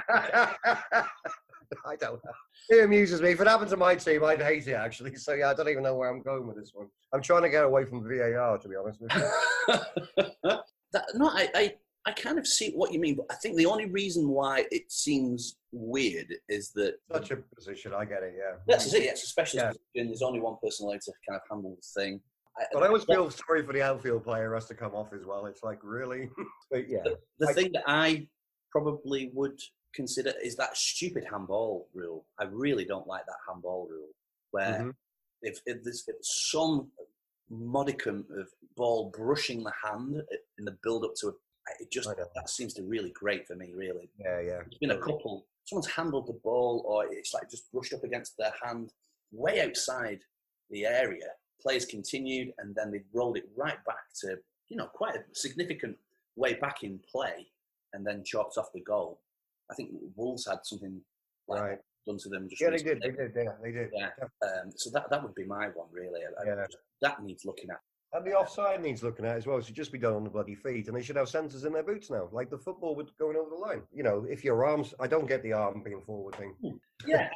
I 1.86 1.96
don't 1.96 2.20
know. 2.24 2.32
It 2.70 2.84
amuses 2.84 3.20
me. 3.22 3.30
If 3.30 3.40
it 3.40 3.46
happened 3.46 3.70
to 3.70 3.76
my 3.76 3.94
team, 3.94 4.24
I'd 4.24 4.40
hate 4.42 4.66
it 4.66 4.72
actually. 4.72 5.14
So 5.16 5.34
yeah, 5.34 5.50
I 5.50 5.54
don't 5.54 5.68
even 5.68 5.82
know 5.82 5.96
where 5.96 6.08
I'm 6.10 6.22
going 6.22 6.46
with 6.46 6.56
this 6.56 6.70
one. 6.74 6.88
I'm 7.12 7.22
trying 7.22 7.42
to 7.42 7.48
get 7.50 7.64
away 7.64 7.84
from 7.84 8.02
VAR, 8.02 8.58
to 8.58 8.68
be 8.68 8.76
honest 8.76 9.00
with 9.00 9.12
you. 9.14 9.74
that, 10.92 11.04
no, 11.14 11.28
I, 11.28 11.48
I, 11.54 11.74
I 12.06 12.12
kind 12.12 12.38
of 12.38 12.46
see 12.46 12.72
what 12.72 12.92
you 12.92 13.00
mean, 13.00 13.16
but 13.16 13.26
I 13.30 13.34
think 13.36 13.56
the 13.56 13.66
only 13.66 13.86
reason 13.86 14.28
why 14.28 14.66
it 14.70 14.90
seems 14.90 15.56
weird 15.72 16.34
is 16.48 16.70
that 16.72 16.94
Such 17.12 17.30
a 17.30 17.36
position, 17.54 17.92
I 17.94 18.04
get 18.04 18.22
it. 18.22 18.34
Yeah. 18.36 18.56
that's 18.66 18.92
it. 18.92 19.02
It's 19.04 19.24
a 19.24 19.26
specialist 19.26 19.64
Yeah. 19.64 19.68
position. 19.94 20.08
There's 20.08 20.22
only 20.22 20.40
one 20.40 20.56
person 20.62 20.86
allowed 20.86 21.00
to 21.02 21.12
kind 21.28 21.40
of 21.40 21.48
handle 21.50 21.76
the 21.76 22.00
thing. 22.00 22.20
But 22.72 22.84
I 22.84 22.86
always 22.86 23.02
feel 23.04 23.30
sorry 23.30 23.64
for 23.66 23.72
the 23.72 23.82
outfield 23.82 24.22
player 24.22 24.48
who 24.48 24.54
has 24.54 24.66
to 24.66 24.74
come 24.74 24.94
off 24.94 25.12
as 25.12 25.24
well. 25.26 25.46
It's 25.46 25.64
like 25.64 25.80
really, 25.82 26.28
but 26.70 26.88
yeah. 26.88 27.00
the, 27.04 27.18
the 27.40 27.48
I- 27.48 27.52
thing 27.52 27.70
that 27.72 27.82
I 27.86 28.28
probably 28.70 29.30
would 29.34 29.58
consider 29.94 30.32
is 30.42 30.56
that 30.56 30.76
stupid 30.76 31.24
handball 31.30 31.88
rule. 31.94 32.26
I 32.38 32.44
really 32.44 32.84
don't 32.84 33.06
like 33.06 33.24
that 33.26 33.36
handball 33.48 33.86
rule 33.88 34.08
where 34.50 34.80
Mhm. 34.80 34.94
if, 35.42 35.60
if 35.66 35.82
there's 35.82 36.04
if 36.08 36.16
some 36.22 36.90
modicum 37.50 38.26
of 38.36 38.48
ball 38.76 39.10
brushing 39.10 39.62
the 39.62 39.72
hand 39.82 40.22
in 40.58 40.64
the 40.64 40.76
build 40.82 41.04
up 41.04 41.14
to 41.16 41.28
a, 41.28 41.32
it 41.80 41.90
just 41.90 42.08
that 42.34 42.48
seems 42.50 42.74
to 42.74 42.82
really 42.82 43.10
great 43.10 43.46
for 43.46 43.54
me. 43.54 43.72
Really, 43.72 44.10
Yeah, 44.18 44.40
yeah. 44.40 44.62
there's 44.62 44.78
been 44.80 44.90
a 44.90 44.98
couple. 44.98 45.46
Someone's 45.64 45.86
handled 45.90 46.26
the 46.26 46.34
ball, 46.34 46.82
or 46.86 47.06
it's 47.10 47.32
like 47.32 47.48
just 47.50 47.70
brushed 47.72 47.94
up 47.94 48.04
against 48.04 48.36
their 48.36 48.52
hand, 48.62 48.92
way 49.32 49.60
outside 49.62 50.20
the 50.70 50.84
area. 50.84 51.28
Players 51.60 51.86
continued, 51.86 52.52
and 52.58 52.74
then 52.74 52.90
they 52.90 53.02
rolled 53.14 53.38
it 53.38 53.48
right 53.56 53.82
back 53.86 54.12
to 54.20 54.38
you 54.68 54.76
know 54.76 54.86
quite 54.88 55.16
a 55.16 55.24
significant 55.34 55.98
way 56.36 56.54
back 56.54 56.82
in 56.82 56.98
play, 57.10 57.50
and 57.94 58.06
then 58.06 58.24
chalked 58.24 58.58
off 58.58 58.72
the 58.72 58.80
goal. 58.80 59.20
I 59.74 59.76
think 59.76 59.90
Wolves 60.14 60.46
had 60.48 60.60
something 60.62 61.00
like 61.48 61.60
Right. 61.60 61.78
done 62.06 62.18
to 62.18 62.28
them. 62.28 62.48
Just 62.48 62.62
Yeah, 62.62 62.70
they 62.70 62.76
did. 62.78 63.02
They 63.02 63.10
did. 63.10 63.32
Yeah, 63.34 63.56
they 63.60 63.72
did. 63.72 63.90
Yeah. 63.92 64.10
Um, 64.42 64.70
so 64.76 64.88
that 64.90 65.10
that 65.10 65.20
would 65.22 65.34
be 65.34 65.44
my 65.44 65.68
one 65.70 65.88
really. 65.90 66.20
I- 66.24 66.44
Yeah. 66.46 66.66
that 67.00 67.22
needs 67.24 67.44
looking 67.44 67.70
at. 67.70 67.80
And 68.12 68.24
the 68.24 68.34
offside 68.34 68.80
needs 68.80 69.02
looking 69.02 69.24
at 69.26 69.36
as 69.36 69.44
well. 69.48 69.58
It 69.58 69.64
should 69.64 69.74
just 69.74 69.90
be 69.90 69.98
done 69.98 70.14
on 70.14 70.22
the 70.22 70.30
bloody 70.30 70.54
feet, 70.54 70.86
and 70.86 70.96
they 70.96 71.02
should 71.02 71.16
have 71.16 71.26
sensors 71.26 71.66
in 71.66 71.72
their 71.72 71.82
boots 71.82 72.08
now, 72.10 72.28
like 72.30 72.48
the 72.48 72.58
football 72.58 72.94
would 72.94 73.10
going 73.18 73.36
over 73.36 73.50
the 73.50 73.56
line. 73.56 73.82
You 73.92 74.04
know, 74.04 74.24
if 74.30 74.44
your 74.44 74.64
arms, 74.64 74.94
I 75.00 75.08
don't 75.08 75.26
get 75.26 75.42
the 75.42 75.52
arm 75.54 75.82
being 75.82 76.00
forward 76.02 76.36
thing. 76.36 76.54
Yeah, 77.04 77.28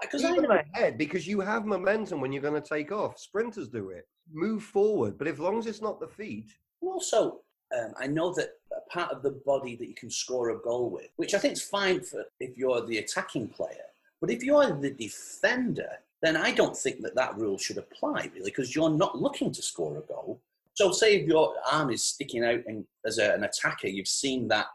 because 0.00 0.24
I 0.24 0.32
Even 0.32 0.42
know. 0.42 0.50
ahead, 0.74 0.98
because 0.98 1.28
you 1.28 1.38
have 1.38 1.64
momentum 1.66 2.20
when 2.20 2.32
you're 2.32 2.42
going 2.42 2.60
to 2.60 2.68
take 2.68 2.90
off. 2.90 3.16
Sprinters 3.20 3.68
do 3.68 3.90
it. 3.90 4.08
Move 4.32 4.64
forward, 4.64 5.16
but 5.18 5.28
as 5.28 5.38
long 5.38 5.56
as 5.58 5.66
it's 5.68 5.80
not 5.80 6.00
the 6.00 6.08
feet, 6.08 6.50
also, 6.80 7.44
um, 7.76 7.92
I 7.98 8.06
know 8.06 8.32
that 8.34 8.50
a 8.72 8.90
part 8.90 9.12
of 9.12 9.22
the 9.22 9.30
body 9.30 9.76
that 9.76 9.88
you 9.88 9.94
can 9.94 10.10
score 10.10 10.50
a 10.50 10.58
goal 10.58 10.90
with, 10.90 11.08
which 11.16 11.34
I 11.34 11.38
think 11.38 11.54
is 11.54 11.62
fine 11.62 12.00
for 12.00 12.24
if 12.40 12.56
you're 12.56 12.84
the 12.86 12.98
attacking 12.98 13.48
player, 13.48 13.86
but 14.20 14.30
if 14.30 14.42
you're 14.42 14.72
the 14.72 14.90
defender, 14.90 15.90
then 16.22 16.36
I 16.36 16.52
don't 16.52 16.76
think 16.76 17.02
that 17.02 17.14
that 17.16 17.36
rule 17.36 17.58
should 17.58 17.78
apply 17.78 18.30
really, 18.34 18.50
because 18.50 18.74
you're 18.74 18.90
not 18.90 19.20
looking 19.20 19.52
to 19.52 19.62
score 19.62 19.98
a 19.98 20.00
goal. 20.02 20.40
So, 20.74 20.90
say 20.90 21.16
if 21.16 21.28
your 21.28 21.54
arm 21.70 21.90
is 21.90 22.02
sticking 22.02 22.44
out, 22.44 22.60
and 22.66 22.84
as 23.06 23.18
a, 23.18 23.32
an 23.34 23.44
attacker, 23.44 23.88
you've 23.88 24.08
seen 24.08 24.48
that 24.48 24.66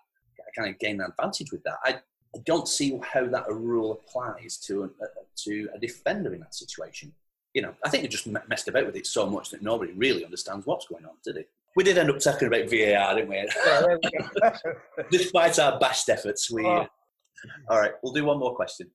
kind 0.55 0.69
of 0.69 0.79
gain 0.79 1.01
an 1.01 1.07
advantage 1.09 1.51
with 1.51 1.63
that. 1.63 1.77
I, 1.83 1.99
I 2.35 2.39
don't 2.45 2.67
see 2.67 2.99
how 3.11 3.25
that 3.27 3.45
a 3.49 3.53
rule 3.53 3.91
applies 3.93 4.57
to 4.67 4.83
a, 4.83 4.89
to 5.43 5.69
a 5.73 5.79
defender 5.79 6.33
in 6.33 6.41
that 6.41 6.55
situation. 6.55 7.11
You 7.53 7.63
know, 7.63 7.73
I 7.83 7.89
think 7.89 8.03
they 8.03 8.07
just 8.07 8.27
me- 8.27 8.39
messed 8.47 8.67
about 8.67 8.85
with 8.85 8.95
it 8.95 9.07
so 9.07 9.25
much 9.25 9.49
that 9.49 9.63
nobody 9.63 9.93
really 9.93 10.23
understands 10.23 10.65
what's 10.65 10.87
going 10.87 11.05
on, 11.05 11.13
did 11.23 11.35
they? 11.35 11.45
We 11.75 11.83
did 11.83 11.97
end 11.97 12.09
up 12.09 12.19
talking 12.19 12.47
about 12.47 12.69
VAR, 12.69 13.15
didn't 13.15 13.29
we? 13.29 13.35
Yeah, 13.65 13.95
we. 14.01 15.03
Despite 15.11 15.59
our 15.59 15.79
best 15.79 16.09
efforts, 16.09 16.49
we. 16.51 16.65
Oh. 16.65 16.87
All 17.69 17.79
right, 17.79 17.91
we'll 18.03 18.13
do 18.13 18.25
one 18.25 18.39
more 18.39 18.55
question. 18.55 18.89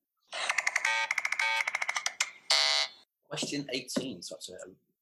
Question 3.29 3.67
18. 3.73 4.23
So 4.23 4.37
it's, 4.37 4.51
uh, 4.51 4.55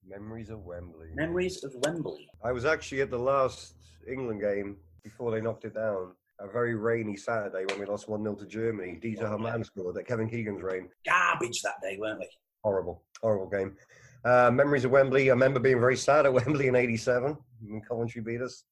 memories 0.06 0.50
of 0.50 0.64
Wembley. 0.64 1.08
memories 1.14 1.64
of 1.64 1.74
Wembley. 1.84 2.28
I 2.44 2.52
was 2.52 2.64
actually 2.64 3.02
at 3.02 3.10
the 3.10 3.18
last 3.18 3.74
England 4.08 4.40
game 4.40 4.76
before 5.02 5.30
they 5.32 5.40
knocked 5.40 5.64
it 5.64 5.74
down. 5.74 6.12
A 6.40 6.48
very 6.48 6.74
rainy 6.74 7.16
Saturday 7.16 7.64
when 7.66 7.78
we 7.78 7.86
lost 7.86 8.08
1 8.08 8.22
0 8.22 8.34
to 8.34 8.46
Germany. 8.46 8.98
Dieter 9.02 9.30
Hamann 9.30 9.62
scored 9.64 9.96
at 9.96 10.06
Kevin 10.06 10.28
Keegan's 10.28 10.62
reign. 10.62 10.88
Garbage 11.06 11.62
that 11.62 11.74
day, 11.82 11.98
weren't 12.00 12.18
we? 12.20 12.28
Horrible, 12.64 13.02
horrible 13.20 13.48
game. 13.48 13.76
Uh, 14.24 14.50
memories 14.52 14.84
of 14.84 14.90
Wembley. 14.92 15.30
I 15.30 15.32
remember 15.32 15.58
being 15.60 15.80
very 15.80 15.96
sad 15.96 16.26
at 16.26 16.32
Wembley 16.38 16.68
in 16.68 16.76
'87 16.76 17.36
when 17.62 17.80
Coventry 17.82 18.20
beat 18.22 18.40
us. 18.40 18.64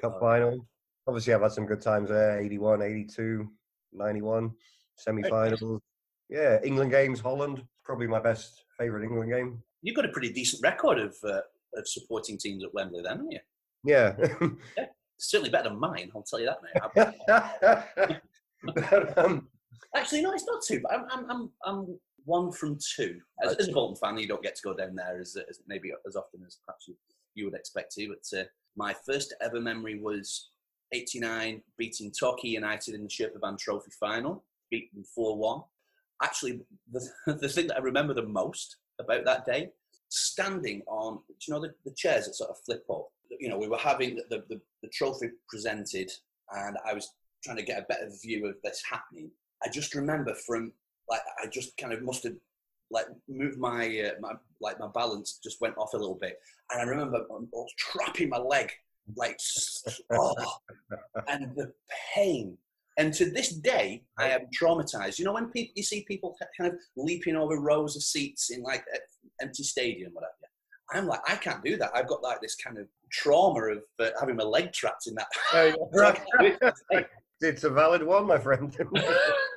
Cup 0.00 0.14
Oh. 0.16 0.20
final. 0.20 0.66
Obviously, 1.06 1.34
I've 1.34 1.42
had 1.42 1.52
some 1.52 1.66
good 1.66 1.82
times 1.82 2.08
there 2.08 2.40
81, 2.40 2.80
82, 2.80 3.46
91, 3.92 4.50
semi 4.96 5.22
finals. 5.28 5.80
Yeah, 6.30 6.58
England 6.64 6.90
games, 6.90 7.20
Holland. 7.20 7.62
Probably 7.84 8.06
my 8.06 8.20
best 8.20 8.64
favourite 8.78 9.04
England 9.04 9.30
game. 9.30 9.62
You've 9.82 9.96
got 9.96 10.06
a 10.06 10.08
pretty 10.08 10.32
decent 10.32 10.62
record 10.62 10.98
of, 10.98 11.14
uh, 11.22 11.40
of 11.76 11.86
supporting 11.86 12.38
teams 12.38 12.64
at 12.64 12.72
Wembley, 12.72 13.02
then, 13.02 13.12
haven't 13.18 13.32
you? 13.32 13.38
Yeah. 13.84 14.14
yeah. 14.78 14.86
Certainly 15.18 15.50
better 15.50 15.68
than 15.68 15.78
mine, 15.78 16.10
I'll 16.14 16.22
tell 16.22 16.40
you 16.40 16.46
that 16.46 17.84
now. 18.08 18.20
Um, 19.18 19.48
Actually, 19.94 20.22
no, 20.22 20.32
it's 20.32 20.46
not 20.46 20.62
too 20.62 20.80
But 20.82 20.92
I'm, 20.94 21.04
I'm, 21.10 21.30
I'm, 21.30 21.50
I'm 21.66 22.00
one 22.24 22.52
from 22.52 22.78
two. 22.96 23.20
As, 23.42 23.54
as 23.56 23.68
a 23.68 23.72
Bolton 23.72 23.96
fan, 23.96 24.18
you 24.18 24.28
don't 24.28 24.42
get 24.42 24.56
to 24.56 24.62
go 24.62 24.74
down 24.74 24.94
there 24.94 25.18
as, 25.20 25.36
as 25.48 25.60
maybe 25.66 25.92
as 26.06 26.16
often 26.16 26.42
as 26.46 26.58
perhaps 26.64 26.88
you, 26.88 26.94
you 27.34 27.44
would 27.44 27.54
expect 27.54 27.92
to. 27.94 28.08
But 28.08 28.38
uh, 28.38 28.44
my 28.76 28.94
first 29.06 29.34
ever 29.40 29.60
memory 29.60 30.00
was 30.00 30.50
'89 30.92 31.62
beating 31.76 32.12
Torquay 32.12 32.48
United 32.48 32.94
in 32.94 33.02
the 33.02 33.08
Sherpa 33.08 33.40
Van 33.40 33.56
Trophy 33.56 33.90
final, 33.98 34.44
beat 34.70 34.92
them 34.94 35.04
4 35.14 35.36
1. 35.36 35.60
Actually, 36.22 36.60
the, 36.90 37.08
the 37.40 37.48
thing 37.48 37.66
that 37.68 37.76
I 37.76 37.80
remember 37.80 38.14
the 38.14 38.22
most 38.22 38.76
about 39.00 39.24
that 39.24 39.44
day, 39.44 39.70
standing 40.08 40.82
on, 40.86 41.18
do 41.28 41.34
you 41.48 41.54
know, 41.54 41.60
the, 41.60 41.74
the 41.84 41.94
chairs 41.94 42.26
that 42.26 42.34
sort 42.34 42.50
of 42.50 42.58
flip 42.64 42.84
up. 42.90 43.08
You 43.40 43.48
know, 43.48 43.58
we 43.58 43.68
were 43.68 43.78
having 43.78 44.16
the, 44.30 44.44
the, 44.48 44.60
the 44.82 44.88
trophy 44.88 45.30
presented, 45.48 46.10
and 46.54 46.76
I 46.86 46.94
was 46.94 47.12
trying 47.42 47.56
to 47.56 47.64
get 47.64 47.80
a 47.80 47.86
better 47.88 48.08
view 48.22 48.46
of 48.46 48.54
this 48.62 48.82
happening. 48.88 49.30
I 49.64 49.68
just 49.68 49.94
remember 49.94 50.34
from 50.46 50.72
like 51.08 51.20
I 51.42 51.46
just 51.46 51.76
kind 51.76 51.92
of 51.92 52.02
must 52.02 52.24
have 52.24 52.34
like 52.90 53.06
moved 53.28 53.58
my 53.58 53.86
uh, 54.06 54.20
my 54.20 54.32
like 54.60 54.78
my 54.78 54.88
balance 54.88 55.40
just 55.42 55.60
went 55.60 55.76
off 55.76 55.94
a 55.94 55.96
little 55.96 56.18
bit, 56.20 56.38
and 56.70 56.80
I 56.80 56.84
remember 56.84 57.18
I 57.18 57.34
was 57.52 57.72
trapping 57.76 58.28
my 58.28 58.38
leg 58.38 58.70
like 59.16 59.38
oh, 60.12 60.34
and 61.28 61.54
the 61.56 61.72
pain. 62.14 62.56
And 62.96 63.12
to 63.14 63.28
this 63.28 63.48
day, 63.48 64.04
I 64.18 64.28
am 64.28 64.42
traumatized. 64.56 65.18
You 65.18 65.24
know, 65.24 65.32
when 65.32 65.50
people 65.50 65.72
you 65.74 65.82
see 65.82 66.04
people 66.06 66.36
kind 66.56 66.72
of 66.72 66.78
leaping 66.96 67.34
over 67.34 67.56
rows 67.56 67.96
of 67.96 68.04
seats 68.04 68.50
in 68.50 68.62
like 68.62 68.84
an 68.92 69.00
empty 69.42 69.64
stadium, 69.64 70.12
whatever. 70.12 70.32
I'm 70.92 71.06
like, 71.06 71.20
I 71.28 71.36
can't 71.36 71.64
do 71.64 71.76
that. 71.78 71.90
I've 71.94 72.06
got 72.06 72.22
like 72.22 72.40
this 72.40 72.54
kind 72.54 72.78
of 72.78 72.86
trauma 73.10 73.72
of 73.72 73.78
uh, 73.98 74.10
having 74.20 74.36
my 74.36 74.44
leg 74.44 74.72
trapped 74.72 75.06
in 75.06 75.14
that. 75.14 75.26
it's 77.40 77.64
a 77.64 77.70
valid 77.70 78.02
one, 78.02 78.26
my 78.26 78.38
friend. 78.38 78.74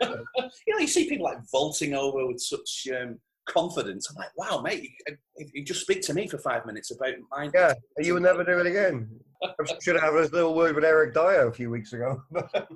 you 0.02 0.08
know, 0.08 0.80
you 0.80 0.88
see 0.88 1.10
people 1.10 1.26
like 1.26 1.40
vaulting 1.52 1.94
over 1.94 2.26
with 2.28 2.42
such 2.42 2.88
um, 3.00 3.20
confidence. 3.48 4.10
I'm 4.10 4.16
like, 4.18 4.38
wow, 4.38 4.62
mate, 4.62 4.90
you, 5.08 5.48
you, 5.54 5.66
just 5.66 5.82
speak 5.82 6.02
to 6.04 6.14
me 6.14 6.28
for 6.28 6.38
five 6.38 6.66
minutes 6.66 6.92
about 6.92 7.14
mine. 7.32 7.52
Yeah, 7.54 7.74
you 8.00 8.14
will 8.14 8.22
never 8.22 8.44
do 8.44 8.60
it 8.60 8.68
again. 8.68 9.10
I 9.44 9.50
should 9.82 9.96
have 9.96 10.14
had 10.14 10.14
a 10.14 10.28
little 10.34 10.56
word 10.56 10.76
with 10.76 10.84
Eric 10.84 11.14
Dier 11.14 11.48
a 11.48 11.54
few 11.54 11.70
weeks 11.70 11.94
ago. 11.94 12.22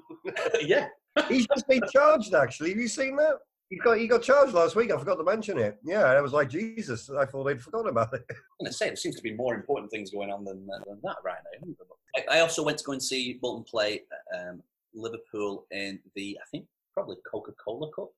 yeah. 0.61 0.87
He's 1.27 1.47
just 1.47 1.67
been 1.67 1.81
charged, 1.91 2.33
actually. 2.33 2.69
Have 2.69 2.79
you 2.79 2.87
seen 2.87 3.15
that? 3.17 3.35
He 3.69 3.77
got 3.77 3.97
he 3.97 4.07
got 4.07 4.21
charged 4.21 4.53
last 4.53 4.75
week. 4.75 4.91
I 4.91 4.97
forgot 4.97 5.15
to 5.15 5.23
mention 5.23 5.57
it. 5.57 5.77
Yeah, 5.83 6.03
I 6.03 6.19
was 6.19 6.33
like, 6.33 6.49
Jesus, 6.49 7.09
I 7.09 7.25
thought 7.25 7.45
they'd 7.45 7.61
forgotten 7.61 7.89
about 7.89 8.13
it. 8.13 8.25
I'm 8.29 8.35
going 8.65 8.71
to 8.71 8.73
say, 8.73 8.87
there 8.87 8.97
seems 8.97 9.15
to 9.15 9.21
be 9.21 9.33
more 9.33 9.55
important 9.55 9.89
things 9.89 10.11
going 10.11 10.29
on 10.29 10.43
than, 10.43 10.67
than 10.67 10.99
that 11.03 11.15
right 11.23 11.37
now. 11.63 11.73
I, 12.17 12.37
I 12.37 12.39
also 12.41 12.63
went 12.63 12.77
to 12.79 12.83
go 12.83 12.91
and 12.91 13.01
see 13.01 13.39
Bolton 13.41 13.63
play 13.63 14.01
um, 14.37 14.61
Liverpool 14.93 15.65
in 15.71 15.99
the, 16.15 16.37
I 16.41 16.45
think, 16.51 16.65
probably 16.93 17.17
Coca 17.29 17.51
Cola 17.63 17.89
Cup, 17.95 18.11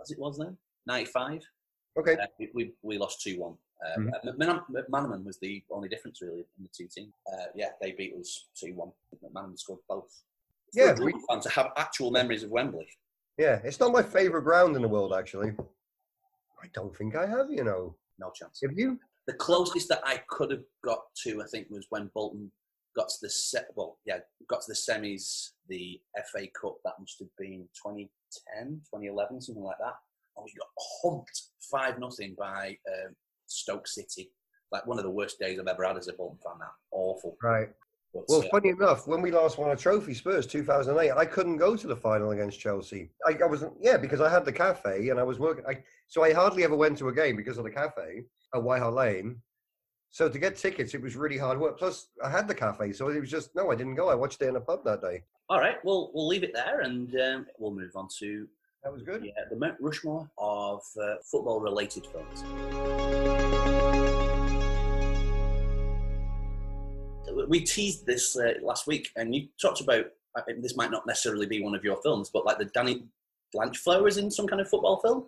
as 0.00 0.10
it 0.10 0.18
was 0.18 0.38
then, 0.38 0.56
95. 0.86 1.42
Okay. 1.98 2.14
Uh, 2.14 2.26
we, 2.54 2.72
we 2.82 2.98
lost 2.98 3.22
2 3.22 3.38
1. 3.38 3.54
Um, 3.96 4.06
mm-hmm. 4.06 5.24
was 5.26 5.38
the 5.40 5.62
only 5.70 5.88
difference 5.88 6.22
really 6.22 6.46
in 6.58 6.62
the 6.62 6.68
two 6.76 6.88
teams. 6.88 7.12
Uh, 7.30 7.46
yeah, 7.54 7.70
they 7.80 7.92
beat 7.92 8.14
us 8.18 8.46
2 8.58 8.74
1. 8.74 8.88
McManaman 9.24 9.58
scored 9.58 9.80
both. 9.88 10.22
It's 10.68 10.76
yeah, 10.76 10.94
we, 11.04 11.12
fun 11.28 11.40
to 11.40 11.48
have 11.50 11.72
actual 11.76 12.10
memories 12.10 12.42
of 12.42 12.50
Wembley. 12.50 12.88
Yeah, 13.38 13.60
it's 13.64 13.80
not 13.80 13.92
my 13.92 14.02
favourite 14.02 14.44
ground 14.44 14.76
in 14.76 14.82
the 14.82 14.88
world, 14.88 15.12
actually. 15.12 15.52
I 16.62 16.66
don't 16.72 16.96
think 16.96 17.14
I 17.14 17.26
have, 17.26 17.50
you 17.50 17.64
know. 17.64 17.96
No 18.18 18.30
chance. 18.30 18.60
Have 18.62 18.78
you? 18.78 18.98
The 19.26 19.34
closest 19.34 19.88
that 19.88 20.00
I 20.04 20.22
could 20.28 20.50
have 20.50 20.62
got 20.84 21.00
to, 21.24 21.42
I 21.42 21.46
think, 21.46 21.66
was 21.70 21.86
when 21.90 22.10
Bolton 22.14 22.50
got 22.96 23.08
to 23.08 23.16
the 23.22 23.30
set. 23.30 23.68
Well, 23.74 23.98
yeah, 24.04 24.18
got 24.48 24.62
to 24.62 24.68
the 24.68 24.74
semis, 24.74 25.50
the 25.68 26.00
FA 26.32 26.46
Cup. 26.60 26.76
That 26.84 26.94
must 26.98 27.18
have 27.18 27.28
been 27.38 27.68
2010, 27.74 28.80
2011, 28.92 29.40
something 29.40 29.62
like 29.62 29.78
that. 29.78 29.94
And 30.36 30.44
we 30.44 30.52
got 30.58 30.68
humped 31.02 31.42
five 31.70 31.98
nothing 31.98 32.34
by 32.38 32.76
um, 32.88 33.14
Stoke 33.46 33.86
City. 33.86 34.30
Like 34.72 34.86
one 34.86 34.98
of 34.98 35.04
the 35.04 35.10
worst 35.10 35.38
days 35.38 35.60
I've 35.60 35.68
ever 35.68 35.84
had 35.84 35.96
as 35.96 36.08
a 36.08 36.12
Bolton 36.12 36.38
fan. 36.44 36.58
That 36.58 36.72
awful. 36.90 37.36
Right. 37.42 37.68
But, 38.12 38.24
well, 38.28 38.44
uh, 38.44 38.48
funny 38.50 38.68
enough, 38.70 39.08
when 39.08 39.20
we 39.22 39.32
last 39.32 39.58
won 39.58 39.72
a 39.72 39.76
trophy, 39.76 40.14
Spurs 40.14 40.46
2008, 40.46 41.12
I 41.12 41.24
couldn't 41.24 41.56
go 41.56 41.76
to 41.76 41.86
the 41.86 41.96
final 41.96 42.30
against 42.30 42.60
Chelsea. 42.60 43.10
I, 43.26 43.36
I 43.42 43.46
wasn't, 43.46 43.72
yeah, 43.80 43.96
because 43.96 44.20
I 44.20 44.30
had 44.30 44.44
the 44.44 44.52
cafe 44.52 45.08
and 45.08 45.18
I 45.18 45.24
was 45.24 45.40
working. 45.40 45.64
I, 45.66 45.82
so 46.06 46.22
I 46.22 46.32
hardly 46.32 46.62
ever 46.62 46.76
went 46.76 46.96
to 46.98 47.08
a 47.08 47.14
game 47.14 47.36
because 47.36 47.58
of 47.58 47.64
the 47.64 47.70
cafe 47.70 48.22
at 48.54 48.62
White 48.62 48.80
Hart 48.80 48.94
Lane. 48.94 49.40
So 50.14 50.28
to 50.28 50.38
get 50.38 50.54
tickets, 50.56 50.94
it 50.94 51.02
was 51.02 51.16
really 51.16 51.36
hard 51.36 51.58
work. 51.58 51.76
Plus, 51.76 52.06
I 52.24 52.30
had 52.30 52.46
the 52.46 52.54
cafe, 52.54 52.92
so 52.92 53.08
it 53.08 53.18
was 53.18 53.28
just 53.28 53.52
no, 53.56 53.72
I 53.72 53.74
didn't 53.74 53.96
go. 53.96 54.08
I 54.08 54.14
watched 54.14 54.40
it 54.42 54.48
in 54.48 54.54
a 54.54 54.60
pub 54.60 54.84
that 54.84 55.02
day. 55.02 55.24
All 55.50 55.58
right, 55.58 55.84
well, 55.84 56.12
we'll 56.14 56.28
leave 56.28 56.44
it 56.44 56.54
there, 56.54 56.82
and 56.82 57.12
um, 57.20 57.46
we'll 57.58 57.74
move 57.74 57.90
on 57.96 58.06
to 58.20 58.46
that 58.84 58.92
was 58.92 59.02
good. 59.02 59.24
Yeah, 59.24 59.32
the 59.50 59.56
Mount 59.56 59.74
Rushmore 59.80 60.30
of 60.38 60.82
uh, 61.02 61.16
football-related 61.24 62.06
films. 62.06 62.44
We 67.48 67.62
teased 67.62 68.06
this 68.06 68.36
uh, 68.36 68.52
last 68.62 68.86
week, 68.86 69.10
and 69.16 69.34
you 69.34 69.48
talked 69.60 69.80
about 69.80 70.04
uh, 70.38 70.42
this 70.60 70.76
might 70.76 70.92
not 70.92 71.08
necessarily 71.08 71.46
be 71.46 71.60
one 71.60 71.74
of 71.74 71.82
your 71.82 72.00
films, 72.02 72.30
but 72.32 72.46
like 72.46 72.58
the 72.58 72.66
Danny 72.66 73.02
Blanchflower 73.52 74.06
is 74.06 74.18
in 74.18 74.30
some 74.30 74.46
kind 74.46 74.60
of 74.60 74.68
football 74.68 75.00
film. 75.00 75.24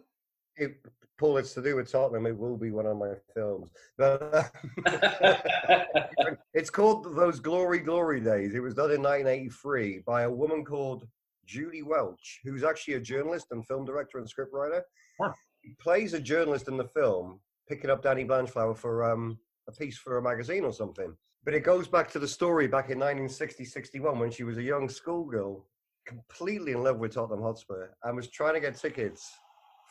It, 0.54 0.76
Paul, 1.18 1.38
it's 1.38 1.54
to 1.54 1.62
do 1.62 1.76
with 1.76 1.90
Tottenham. 1.90 2.26
It 2.26 2.36
will 2.36 2.56
be 2.56 2.70
one 2.70 2.86
of 2.86 2.98
my 2.98 3.12
films. 3.34 3.70
But, 3.96 4.52
it's 6.54 6.68
called 6.68 7.16
Those 7.16 7.40
Glory 7.40 7.78
Glory 7.78 8.20
Days. 8.20 8.54
It 8.54 8.60
was 8.60 8.74
done 8.74 8.90
in 8.90 9.02
1983 9.02 10.02
by 10.06 10.22
a 10.22 10.30
woman 10.30 10.64
called 10.64 11.06
Judy 11.46 11.82
Welch, 11.82 12.40
who's 12.44 12.64
actually 12.64 12.94
a 12.94 13.00
journalist 13.00 13.46
and 13.50 13.66
film 13.66 13.86
director 13.86 14.18
and 14.18 14.28
scriptwriter. 14.28 14.82
Huh. 15.20 15.32
He 15.62 15.74
plays 15.80 16.12
a 16.12 16.20
journalist 16.20 16.68
in 16.68 16.76
the 16.76 16.84
film, 16.84 17.40
picking 17.66 17.90
up 17.90 18.02
Danny 18.02 18.24
Blanchflower 18.24 18.74
for 18.74 19.10
um, 19.10 19.38
a 19.68 19.72
piece 19.72 19.96
for 19.96 20.18
a 20.18 20.22
magazine 20.22 20.64
or 20.64 20.72
something. 20.72 21.16
But 21.44 21.54
it 21.54 21.60
goes 21.60 21.88
back 21.88 22.10
to 22.10 22.18
the 22.18 22.28
story 22.28 22.66
back 22.66 22.90
in 22.90 22.98
1960 22.98 23.64
61 23.64 24.18
when 24.18 24.30
she 24.30 24.44
was 24.44 24.58
a 24.58 24.62
young 24.62 24.88
schoolgirl, 24.88 25.64
completely 26.06 26.72
in 26.72 26.82
love 26.82 26.98
with 26.98 27.14
Tottenham 27.14 27.42
Hotspur, 27.42 27.88
and 28.02 28.16
was 28.16 28.28
trying 28.28 28.54
to 28.54 28.60
get 28.60 28.76
tickets 28.76 29.32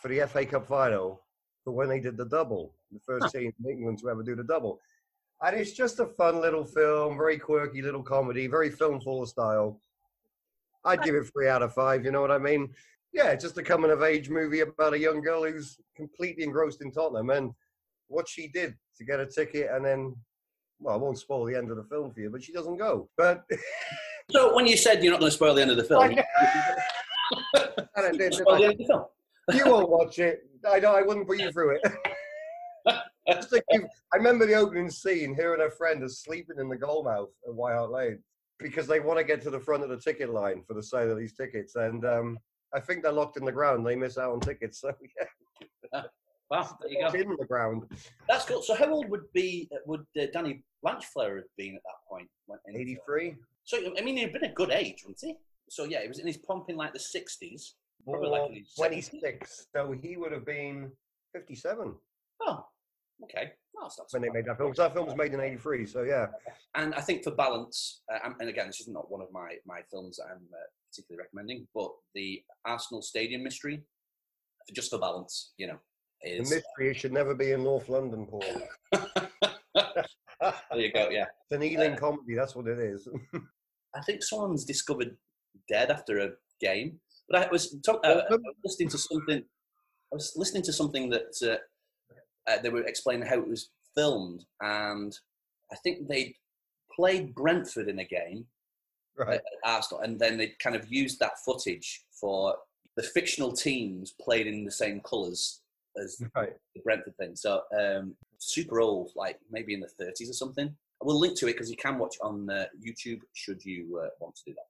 for 0.06 0.10
the 0.10 0.28
FA 0.28 0.46
Cup 0.46 0.68
final 0.68 1.24
for 1.64 1.72
when 1.72 1.90
they 1.90 2.00
did 2.00 2.16
the 2.16 2.26
double, 2.26 2.76
the 2.92 3.00
first 3.00 3.34
team 3.34 3.52
in 3.64 3.72
England 3.72 3.98
to 3.98 4.08
ever 4.08 4.22
do 4.22 4.36
the 4.36 4.44
double. 4.44 4.80
And 5.42 5.60
it's 5.60 5.72
just 5.72 6.00
a 6.00 6.06
fun 6.06 6.42
little 6.42 6.64
film, 6.64 7.18
very 7.18 7.40
quirky 7.40 7.82
little 7.82 8.04
comedy, 8.04 8.46
very 8.46 8.70
film 8.70 9.02
full 9.02 9.26
style. 9.26 9.82
I'd 10.84 11.02
give 11.02 11.16
it 11.16 11.24
three 11.34 11.50
out 11.50 11.64
of 11.64 11.74
five, 11.74 12.06
you 12.06 12.12
know 12.12 12.22
what 12.22 12.30
I 12.30 12.38
mean? 12.38 12.70
Yeah, 13.14 13.34
just 13.34 13.58
a 13.58 13.64
coming 13.64 13.90
of 13.90 14.04
age 14.04 14.30
movie 14.30 14.60
about 14.60 14.94
a 14.94 15.00
young 15.00 15.22
girl 15.22 15.44
who's 15.44 15.80
completely 15.98 16.44
engrossed 16.44 16.84
in 16.84 16.92
Tottenham 16.92 17.32
and 17.32 17.52
what 18.08 18.30
she 18.30 18.48
did 18.48 18.76
to 19.00 19.06
get 19.06 19.20
a 19.20 19.26
ticket 19.26 19.72
and 19.72 19.84
then 19.84 20.16
well, 20.80 20.94
I 20.94 20.98
won't 20.98 21.18
spoil 21.18 21.46
the 21.46 21.56
end 21.56 21.72
of 21.72 21.78
the 21.78 21.84
film 21.86 22.12
for 22.12 22.20
you, 22.20 22.30
but 22.30 22.44
she 22.44 22.54
doesn't 22.54 22.78
go. 22.78 23.10
But 23.18 23.44
so 24.30 24.56
when 24.56 24.68
you 24.68 24.78
said 24.78 25.04
you're 25.04 25.14
not 25.14 25.20
going 25.20 25.32
to 25.32 25.36
spoil 25.36 25.56
the 25.56 25.64
end 25.64 25.72
of 25.72 25.78
the 25.78 25.84
film, 25.86 26.02
I 27.98 28.12
did, 28.12 28.36
spoil 28.36 28.58
the 28.58 28.66
end 28.66 28.74
of 28.74 28.78
the 28.78 28.86
film 28.86 29.06
you 29.54 29.66
won't 29.66 29.90
watch 29.90 30.20
it. 30.20 30.50
I 30.68 30.80
know 30.80 30.96
I 30.96 31.02
wouldn't 31.02 31.28
put 31.28 31.40
you 31.40 31.52
through 31.52 31.78
it. 31.78 31.82
I 33.28 34.18
remember 34.18 34.46
the 34.46 34.54
opening 34.54 34.90
scene, 34.90 35.36
hearing 35.36 35.62
a 35.62 35.70
friend 35.70 36.04
is 36.04 36.20
sleeping 36.20 36.58
in 36.60 36.70
the 36.70 36.76
goalmouth 36.76 37.30
at 37.48 37.54
White 37.54 37.74
Hart 37.74 37.92
Lane 37.92 38.20
because 38.60 38.88
they 38.88 39.00
want 39.00 39.20
to 39.20 39.24
get 39.26 39.42
to 39.42 39.50
the 39.50 39.60
front 39.60 39.84
of 39.84 39.90
the 39.90 39.98
ticket 39.98 40.30
line 40.30 40.64
for 40.68 40.74
the 40.74 40.84
sale 40.84 41.12
of 41.12 41.18
these 41.18 41.34
tickets, 41.34 41.76
and 41.76 42.06
um, 42.06 42.38
I 42.74 42.80
think 42.80 43.04
they're 43.04 43.12
locked 43.12 43.38
in 43.38 43.46
the 43.46 43.52
ground. 43.52 43.86
They 43.86 43.96
miss 43.96 44.18
out 44.18 44.34
on 44.34 44.40
tickets, 44.40 44.82
so 44.82 44.94
yeah. 45.92 46.04
Wow, 46.52 46.78
there 46.80 46.92
you 46.92 47.00
go. 47.00 47.32
In 47.32 47.38
the 47.40 47.46
ground. 47.46 47.84
That's 48.30 48.46
cool. 48.46 48.62
So, 48.62 48.76
how 48.76 48.92
old 48.92 49.10
would 49.10 49.32
be 49.34 49.68
would 49.88 50.06
uh, 50.20 50.26
Danny 50.32 50.64
Blanchflower 50.84 51.38
have 51.38 51.46
been 51.58 51.76
at 51.76 51.82
that 51.84 52.08
point? 52.08 52.30
Eighty-three. 52.70 53.36
So, 53.64 53.80
I 53.98 54.02
mean, 54.02 54.18
he'd 54.18 54.32
been 54.32 54.44
a 54.44 54.54
good 54.54 54.70
age, 54.70 55.04
wouldn't 55.04 55.22
he? 55.22 55.36
So, 55.70 55.86
yeah, 55.86 56.04
he 56.04 56.08
was 56.08 56.20
in 56.20 56.28
his 56.28 56.38
pomp 56.38 56.70
in 56.70 56.76
like 56.76 56.94
the 56.94 57.00
sixties. 57.00 57.74
Probably 58.08 58.30
like 58.30 58.66
26. 58.78 59.68
So 59.76 59.96
he 60.02 60.18
would 60.18 60.32
have 60.32 60.46
been 60.46 60.92
57. 61.34 61.96
Oh, 62.42 62.66
okay. 63.24 63.52
No, 63.76 63.90
when 64.12 64.22
they 64.22 64.30
made 64.30 64.46
that 64.46 64.58
film. 64.58 64.72
Because 64.72 64.86
that 64.86 64.94
film 64.94 65.08
was 65.08 65.16
made 65.16 65.34
in 65.34 65.40
83, 65.40 65.86
so 65.86 66.04
yeah. 66.04 66.28
And 66.76 66.94
I 66.94 67.02
think 67.02 67.24
for 67.24 67.32
balance, 67.32 68.02
uh, 68.14 68.30
and 68.40 68.50
again, 68.50 68.68
this 68.68 68.82
is 68.82 68.88
not 68.88 69.10
one 69.10 69.22
of 69.22 69.32
my, 69.32 69.56
my 69.66 69.82
films 69.90 70.20
I'm 70.20 70.44
uh, 70.54 70.68
particularly 70.90 71.24
recommending, 71.24 71.68
but 71.74 71.90
the 72.14 72.42
Arsenal 72.66 73.02
Stadium 73.02 73.44
Mystery, 73.44 73.82
just 74.74 74.92
for 74.92 75.00
balance, 75.00 75.54
you 75.58 75.68
know. 75.68 75.78
Is, 76.22 76.50
the 76.50 76.56
mystery 76.56 76.90
it 76.90 76.96
should 76.96 77.14
never 77.14 77.36
be 77.36 77.52
in 77.52 77.64
North 77.64 77.90
London, 77.90 78.26
Paul. 78.26 78.44
there 78.94 80.54
you 80.74 80.92
go, 80.92 81.10
yeah. 81.10 81.26
It's 81.50 81.52
an 81.52 81.64
Ealing 81.64 81.94
uh, 81.94 81.98
comedy, 81.98 82.36
that's 82.36 82.56
what 82.56 82.68
it 82.68 82.80
is. 82.80 83.08
I 83.96 84.02
think 84.02 84.24
someone's 84.24 84.66
discovered 84.66 85.16
dead 85.70 85.92
after 85.92 86.20
a 86.20 86.30
game 86.60 87.00
but 87.30 87.44
I 87.44 87.50
was, 87.52 87.76
talk, 87.86 88.02
uh, 88.04 88.22
I 88.30 88.36
was 88.36 88.56
listening 88.64 88.90
to 88.90 88.98
something. 88.98 89.44
I 90.14 90.16
was 90.16 90.34
listening 90.36 90.64
to 90.64 90.74
something 90.74 91.10
that 91.10 91.34
uh, 91.44 92.52
uh, 92.52 92.62
they 92.62 92.70
were 92.70 92.84
explaining 92.84 93.28
how 93.28 93.40
it 93.40 93.48
was 93.48 93.72
filmed, 93.96 94.46
and 94.62 95.18
I 95.72 95.76
think 95.78 96.08
they 96.08 96.36
played 96.96 97.34
Brentford 97.36 97.90
in 97.90 98.00
a 98.00 98.06
game 98.06 98.46
right. 99.18 99.36
at 99.36 99.44
Arsenal, 99.64 100.02
and 100.02 100.20
then 100.20 100.38
they 100.38 100.54
kind 100.60 100.76
of 100.76 100.92
used 100.92 101.20
that 101.20 101.40
footage 101.44 102.04
for 102.12 102.56
the 102.96 103.04
fictional 103.04 103.52
teams 103.52 104.14
played 104.22 104.48
in 104.48 104.64
the 104.64 104.72
same 104.72 105.02
colours 105.02 105.62
as 106.02 106.22
right. 106.36 106.54
the 106.76 106.82
Brentford 106.82 107.18
thing. 107.18 107.36
So 107.36 107.62
um, 107.78 108.16
super 108.38 108.80
old, 108.80 109.12
like 109.16 109.40
maybe 109.52 109.74
in 109.74 109.80
the 109.80 109.90
30s 110.04 110.30
or 110.30 110.34
something. 110.34 110.68
I 111.02 111.06
will 111.06 111.20
link 111.20 111.38
to 111.40 111.48
it 111.48 111.54
because 111.54 111.70
you 111.70 111.78
can 111.78 111.98
watch 111.98 112.16
on 112.22 112.50
uh, 112.50 112.66
YouTube 112.82 113.20
should 113.34 113.64
you 113.66 114.02
uh, 114.02 114.10
want 114.20 114.36
to 114.38 114.42
do 114.48 114.54
that. 114.54 114.68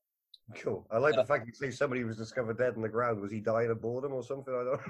Cool. 0.53 0.86
I 0.91 0.99
like 0.99 1.15
the 1.15 1.25
fact 1.25 1.47
you 1.47 1.53
say 1.53 1.71
somebody 1.71 2.03
was 2.03 2.17
discovered 2.17 2.58
dead 2.58 2.75
in 2.75 2.81
the 2.81 2.89
ground. 2.89 3.19
Was 3.19 3.31
he 3.31 3.39
dying 3.39 3.71
of 3.71 3.81
boredom 3.81 4.13
or 4.13 4.23
something? 4.23 4.53
I 4.53 4.63
don't. 4.63 4.81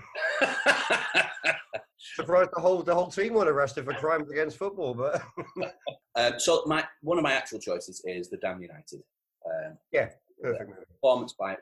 Know. 0.41 1.53
Surprised 1.97 2.49
the 2.55 2.61
whole 2.61 2.83
the 2.83 2.93
whole 2.93 3.07
team 3.07 3.33
were 3.33 3.45
arrested 3.45 3.85
for 3.85 3.93
crimes 3.93 4.29
against 4.29 4.57
football, 4.57 4.93
but. 4.93 5.21
um, 6.15 6.39
so 6.39 6.63
my 6.65 6.83
one 7.01 7.17
of 7.17 7.23
my 7.23 7.33
actual 7.33 7.59
choices 7.59 8.01
is 8.05 8.29
the 8.29 8.37
Damned 8.37 8.63
United. 8.63 9.01
Um, 9.45 9.77
yeah, 9.91 10.09
Perfect 10.41 10.69
movie. 10.69 10.81
performance 10.91 11.33
by 11.33 11.53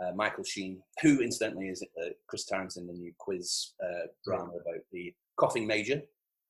uh, 0.00 0.12
Michael 0.14 0.44
Sheen, 0.44 0.80
who 1.02 1.20
incidentally 1.20 1.68
is 1.68 1.82
uh, 2.00 2.10
Chris 2.26 2.44
Tarrant 2.44 2.76
in 2.76 2.86
the 2.86 2.92
new 2.92 3.12
quiz 3.18 3.72
uh, 3.82 4.06
drama 4.24 4.52
about 4.52 4.82
the 4.92 5.12
coughing 5.36 5.66
major. 5.66 6.00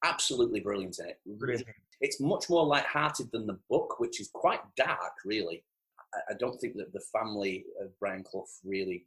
Absolutely 0.05 0.61
brilliant 0.61 0.99
in 0.99 1.07
it. 1.07 1.21
Brilliant. 1.39 1.67
It's 2.01 2.21
much 2.21 2.51
more 2.51 2.67
light-hearted 2.67 3.31
than 3.33 3.47
the 3.47 3.59
book, 3.71 4.01
which 4.01 4.21
is 4.21 4.29
quite 4.33 4.61
dark, 4.77 5.13
really. 5.25 5.63
I, 6.31 6.35
don't 6.39 6.61
think 6.61 6.77
that 6.77 6.93
the 6.93 7.03
family 7.13 7.65
of 7.81 7.89
Brian 7.99 8.23
Clough 8.23 8.47
really 8.65 9.07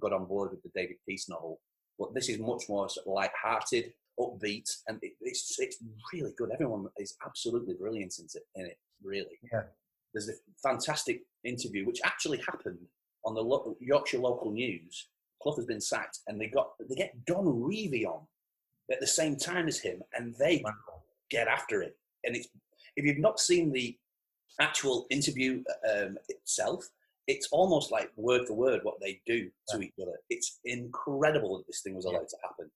got 0.00 0.12
on 0.12 0.26
board 0.26 0.50
with 0.50 0.62
the 0.62 0.70
David 0.74 0.96
Peace 1.08 1.28
novel, 1.28 1.60
but 1.98 2.14
this 2.14 2.28
is 2.28 2.38
much 2.38 2.64
more 2.68 2.88
sort 2.88 3.06
of 3.06 3.12
light-hearted, 3.12 3.92
upbeat, 4.18 4.68
and 4.88 4.98
it, 5.02 5.12
it's 5.20 5.58
it's 5.58 5.78
really 6.12 6.32
good. 6.36 6.50
Everyone 6.52 6.86
is 6.98 7.16
absolutely 7.24 7.74
brilliant 7.74 8.14
in 8.18 8.26
it. 8.26 8.42
In 8.54 8.66
it, 8.66 8.78
really. 9.02 9.38
Yeah. 9.52 9.62
There's 10.14 10.28
a 10.28 10.32
fantastic 10.62 11.22
interview 11.44 11.86
which 11.86 12.00
actually 12.04 12.38
happened 12.38 12.78
on 13.24 13.34
the 13.34 13.42
lo- 13.42 13.76
Yorkshire 13.80 14.18
local 14.18 14.50
news. 14.52 15.08
Clough 15.42 15.56
has 15.56 15.66
been 15.66 15.80
sacked, 15.80 16.20
and 16.26 16.40
they 16.40 16.46
got 16.48 16.70
they 16.88 16.94
get 16.94 17.24
Don 17.26 17.44
Revie 17.44 18.06
on 18.06 18.22
at 18.90 19.00
the 19.00 19.06
same 19.06 19.36
time 19.36 19.68
as 19.68 19.78
him, 19.78 20.00
and 20.14 20.34
they 20.38 20.62
Wow. 20.64 20.72
get 21.30 21.48
after 21.48 21.82
it. 21.82 21.96
And 22.24 22.34
it's 22.36 22.48
if 22.96 23.04
you've 23.04 23.18
not 23.18 23.38
seen 23.38 23.72
the 23.72 23.98
actual 24.60 25.06
interview 25.10 25.62
um, 25.94 26.16
itself, 26.28 26.84
it's 27.26 27.48
almost 27.52 27.90
like 27.90 28.10
word 28.16 28.46
for 28.46 28.54
word 28.54 28.80
what 28.84 29.00
they 29.00 29.20
do 29.26 29.50
to 29.70 29.80
each 29.80 29.92
other. 30.00 30.12
It's 30.30 30.60
incredible 30.64 31.58
that 31.58 31.66
this 31.66 31.82
thing 31.82 31.94
was 31.94 32.04
Yeah. 32.04 32.18
allowed 32.18 32.28
to 32.28 32.36
happen. 32.42 32.70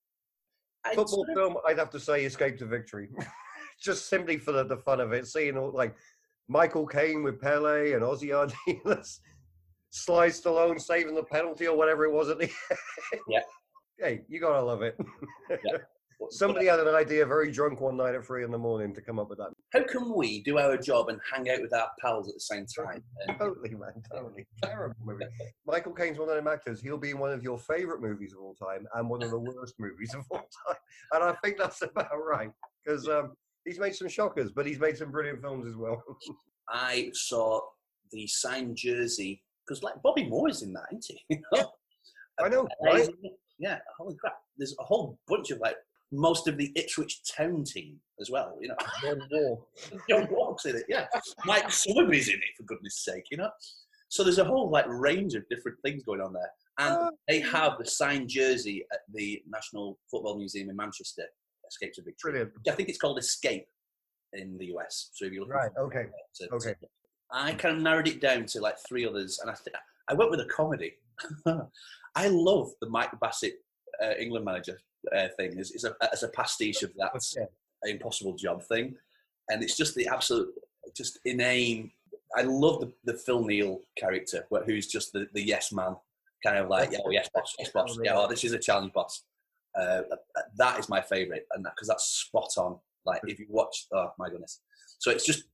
Football 0.94 1.26
film, 1.34 1.56
I'd 1.66 1.78
have 1.78 1.90
to 1.90 2.00
say, 2.00 2.24
Escape 2.24 2.58
to 2.58 2.66
Victory. 2.66 3.08
Just 3.82 4.08
simply 4.08 4.38
for 4.38 4.52
the, 4.52 4.64
the 4.64 4.76
fun 4.78 5.00
of 5.00 5.12
it, 5.12 5.26
seeing 5.26 5.56
all 5.56 5.70
like 5.72 5.94
Michael 6.48 6.86
Caine 6.86 7.22
with 7.22 7.40
Pele 7.40 7.92
and 7.92 8.02
Ossie 8.02 8.30
Ardiles, 8.30 9.18
Sly 9.90 10.28
Stallone 10.28 10.80
saving 10.80 11.14
the 11.14 11.22
penalty 11.22 11.66
or 11.66 11.76
whatever 11.76 12.04
it 12.04 12.12
was 12.12 12.28
at 12.28 12.38
the 12.38 12.44
end. 13.12 13.20
Yeah. 13.28 13.40
Hey, 13.98 14.22
you 14.28 14.40
gotta 14.40 14.62
love 14.62 14.82
it. 14.82 14.96
but- 15.48 15.60
Somebody 16.28 16.66
had 16.66 16.80
an 16.80 16.94
idea, 16.94 17.24
very 17.24 17.50
drunk 17.50 17.80
one 17.80 17.96
night 17.96 18.14
at 18.14 18.24
three 18.24 18.44
in 18.44 18.50
the 18.50 18.58
morning, 18.58 18.94
to 18.94 19.00
come 19.00 19.18
up 19.18 19.30
with 19.30 19.38
that. 19.38 19.50
How 19.72 19.82
can 19.84 20.14
we 20.14 20.42
do 20.42 20.58
our 20.58 20.76
job 20.76 21.08
and 21.08 21.18
hang 21.32 21.48
out 21.50 21.62
with 21.62 21.72
our 21.72 21.88
pals 22.00 22.28
at 22.28 22.34
the 22.34 22.40
same 22.40 22.66
time? 22.66 23.02
Totally, 23.38 23.70
man, 23.70 24.02
totally. 24.12 24.46
Terrible 24.62 24.94
movie. 25.02 25.24
Michael 25.66 25.92
Caine's 25.92 26.18
one 26.18 26.28
of 26.28 26.36
them 26.36 26.46
actors. 26.46 26.80
He'll 26.80 26.98
be 26.98 27.10
in 27.10 27.18
one 27.18 27.32
of 27.32 27.42
your 27.42 27.58
favorite 27.58 28.02
movies 28.02 28.32
of 28.32 28.40
all 28.40 28.54
time 28.54 28.86
and 28.94 29.08
one 29.08 29.22
of 29.22 29.30
the 29.30 29.38
worst 29.38 29.74
movies 29.78 30.14
of 30.14 30.24
all 30.30 30.48
time. 30.66 30.76
And 31.12 31.24
I 31.24 31.32
think 31.42 31.56
that's 31.58 31.82
about 31.82 32.10
right 32.14 32.50
because 32.84 33.08
um, 33.08 33.32
he's 33.64 33.78
made 33.78 33.94
some 33.94 34.08
shockers, 34.08 34.50
but 34.50 34.66
he's 34.66 34.78
made 34.78 34.96
some 34.96 35.10
brilliant 35.10 35.40
films 35.40 35.66
as 35.66 35.76
well. 35.76 36.02
I 36.68 37.10
saw 37.14 37.60
the 38.12 38.26
signed 38.26 38.76
jersey 38.76 39.42
because 39.66 39.82
like 39.82 39.94
Bobby 40.02 40.28
Moore 40.28 40.48
is 40.48 40.62
in 40.62 40.72
that, 40.72 40.86
isn't 40.92 41.18
he? 41.28 41.36
You 41.36 41.42
know? 41.54 41.70
I 42.42 42.48
know, 42.48 42.68
right? 42.82 43.08
Yeah, 43.58 43.78
holy 43.98 44.16
crap! 44.16 44.36
There's 44.56 44.74
a 44.80 44.84
whole 44.84 45.18
bunch 45.28 45.50
of 45.50 45.58
like 45.58 45.76
most 46.12 46.48
of 46.48 46.56
the 46.56 46.72
Ipswich 46.76 47.20
Town 47.36 47.64
team 47.64 47.96
as 48.20 48.30
well. 48.30 48.56
You 48.60 48.68
know, 48.68 48.76
John 49.02 49.20
Wark. 49.30 49.60
John 50.08 50.28
Wark's 50.30 50.66
in 50.66 50.76
it. 50.76 50.84
Yeah, 50.88 51.06
Mike 51.44 51.68
Summerbee's 51.68 52.28
in 52.28 52.34
it 52.34 52.50
for 52.56 52.64
goodness 52.64 53.04
sake. 53.04 53.24
You 53.30 53.38
know, 53.38 53.50
so 54.08 54.22
there's 54.24 54.38
a 54.38 54.44
whole 54.44 54.70
like 54.70 54.86
range 54.88 55.34
of 55.34 55.48
different 55.48 55.78
things 55.84 56.02
going 56.04 56.20
on 56.20 56.32
there, 56.32 56.50
and 56.78 56.96
Oh. 56.98 57.10
they 57.28 57.40
have 57.40 57.78
the 57.78 57.86
signed 57.86 58.28
jersey 58.28 58.84
at 58.92 59.00
the 59.14 59.42
National 59.48 59.98
Football 60.10 60.36
Museum 60.38 60.70
in 60.70 60.76
Manchester. 60.76 61.24
Escape 61.68 61.92
to 61.94 62.02
Victory. 62.02 62.32
Brilliant. 62.32 62.52
I 62.68 62.72
think 62.72 62.88
it's 62.88 62.98
called 62.98 63.16
Escape 63.18 63.64
in 64.32 64.58
the 64.58 64.66
US. 64.74 65.10
So 65.12 65.24
if 65.26 65.32
you 65.32 65.40
look 65.42 65.50
Right, 65.50 65.70
okay. 65.78 66.06
to, 66.36 66.48
Okay. 66.54 66.74
I 67.32 67.52
kind 67.54 67.76
of 67.76 67.82
narrowed 67.82 68.08
it 68.08 68.20
down 68.20 68.46
to 68.46 68.60
like 68.60 68.74
three 68.88 69.06
others, 69.06 69.38
and 69.40 69.48
I 69.48 69.54
th- 69.54 69.76
I 70.08 70.14
went 70.14 70.32
with 70.32 70.40
a 70.40 70.46
comedy. 70.46 70.94
I 72.16 72.26
love 72.28 72.70
the 72.80 72.88
Mike 72.88 73.12
Bassett 73.20 73.54
uh, 74.02 74.14
England 74.18 74.44
manager 74.44 74.80
uh, 75.14 75.28
thing 75.36 75.58
is, 75.58 75.72
as, 75.72 75.84
a, 75.84 75.94
as 76.12 76.22
a 76.22 76.28
pastiche 76.28 76.82
of 76.82 76.92
that 76.96 77.12
Yeah. 77.36 77.90
impossible 77.90 78.34
job 78.34 78.62
thing, 78.62 78.96
and 79.48 79.62
it's 79.62 79.76
just 79.76 79.94
the 79.94 80.06
absolute, 80.08 80.52
just 80.96 81.18
inane. 81.24 81.90
I 82.36 82.42
love 82.42 82.80
the, 82.80 82.92
the 83.04 83.18
Phil 83.18 83.44
Neal 83.44 83.80
character, 83.96 84.46
who's 84.66 84.86
just 84.86 85.12
the, 85.12 85.26
the 85.34 85.42
yes 85.42 85.72
man, 85.72 85.96
kind 86.44 86.58
of 86.58 86.68
like, 86.68 86.92
yeah, 86.92 86.98
oh, 87.04 87.10
yes 87.10 87.28
boss, 87.34 87.54
yes 87.58 87.70
boss, 87.70 87.98
yeah, 88.02 88.16
oh, 88.16 88.28
this 88.28 88.44
is 88.44 88.52
a 88.52 88.58
challenge 88.58 88.92
boss. 88.92 89.24
Uh, 89.78 90.02
that 90.56 90.78
is 90.78 90.88
my 90.88 91.00
favourite, 91.00 91.42
and 91.52 91.64
because 91.64 91.88
that's 91.88 92.04
spot 92.04 92.50
on. 92.58 92.78
Like 93.06 93.22
if 93.26 93.38
you 93.38 93.46
watch, 93.48 93.86
oh 93.94 94.12
my 94.18 94.28
goodness. 94.28 94.60
So 94.98 95.10
it's 95.10 95.24
just, 95.24 95.44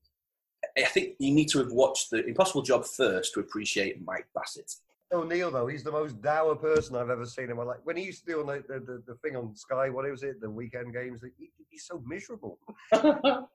I 0.77 0.83
think 0.83 1.15
you 1.21 1.33
need 1.33 1.49
to 1.51 1.59
have 1.59 1.71
watched 1.71 2.11
the 2.11 2.25
Impossible 2.27 2.63
Job 2.63 2.85
first 2.85 3.35
to 3.35 3.41
appreciate 3.41 4.05
Mike 4.05 4.27
Bassett. 4.35 4.73
O'Neill, 5.13 5.51
though, 5.51 5.67
he's 5.69 5.85
the 5.85 5.93
most 5.93 6.21
dour 6.21 6.57
person 6.57 6.97
I've 6.97 7.11
ever 7.11 7.27
seen 7.27 7.51
in 7.51 7.57
my 7.57 7.63
life. 7.63 7.79
When 7.85 7.97
he 7.97 8.05
used 8.05 8.27
to 8.27 8.33
do 8.33 8.41
on 8.41 8.47
the, 8.47 8.63
the, 8.69 9.03
the, 9.07 9.15
thing 9.23 9.37
on 9.37 9.55
Sky, 9.55 9.89
what 9.89 10.09
was 10.11 10.23
it, 10.25 10.41
the 10.41 10.51
weekend 10.51 10.93
games, 10.93 11.21
he, 11.39 11.51
he's 11.71 11.87
so 11.87 12.03
miserable. 12.05 12.59
Do 12.93 13.47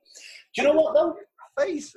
you 0.55 0.63
know 0.63 0.73
what 0.73 0.93
though? 0.93 1.15
Face. 1.59 1.93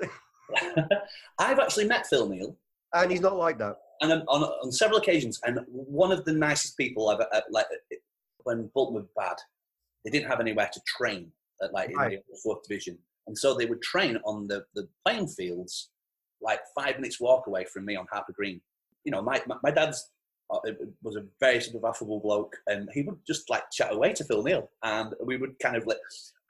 I've 1.39 1.59
actually 1.61 1.87
met 1.87 2.07
Phil 2.07 2.29
Neal, 2.29 2.57
And 2.93 3.11
he's 3.11 3.21
not 3.21 3.37
like 3.37 3.59
that. 3.59 3.77
and 4.03 4.13
on, 4.13 4.23
on, 4.29 4.43
on 4.43 4.73
several 4.73 4.99
occasions, 4.99 5.41
and 5.45 5.61
one 5.69 6.11
of 6.11 6.25
the 6.25 6.33
nicest 6.33 6.77
people 6.77 7.09
I've 7.09 7.21
uh, 7.21 7.41
like 7.51 7.67
when 8.43 8.69
Bolton 8.75 8.97
were 8.97 9.07
bad, 9.17 9.37
they 10.05 10.11
didn't 10.11 10.29
have 10.29 10.41
anywhere 10.41 10.69
to 10.73 10.81
train 10.87 11.31
at 11.63 11.73
like 11.73 11.91
in 11.91 11.97
Right. 11.97 12.19
the 12.29 12.39
fourth 12.43 12.63
division, 12.69 12.99
and 13.29 13.39
so 13.39 13.55
they 13.55 13.67
would 13.67 13.81
train 13.83 14.19
on 14.25 14.49
the 14.49 14.65
the 14.75 14.89
playing 15.07 15.29
fields, 15.29 15.91
like 16.43 16.61
five 16.75 16.97
minutes 16.97 17.21
walk 17.21 17.47
away 17.47 17.65
from 17.73 17.85
me 17.85 17.95
on 17.97 18.07
Harper 18.11 18.33
Green. 18.33 18.61
You 19.05 19.13
know, 19.13 19.23
my 19.23 19.43
my, 19.47 19.57
my 19.63 19.71
dad's 19.71 20.11
uh, 20.51 20.59
was 21.03 21.17
a 21.17 21.25
very 21.41 21.61
sort 21.61 21.77
of 21.77 21.85
affable 21.89 22.21
bloke, 22.21 22.55
and 22.67 22.89
he 22.93 23.03
would 23.03 23.19
just 23.27 23.49
like 23.51 23.65
chat 23.71 23.93
away 23.93 24.13
to 24.15 24.25
Phil 24.25 24.43
Neal, 24.43 24.71
and 24.83 25.15
we 25.23 25.37
would 25.37 25.59
kind 25.61 25.77
of 25.77 25.87
like 25.87 25.99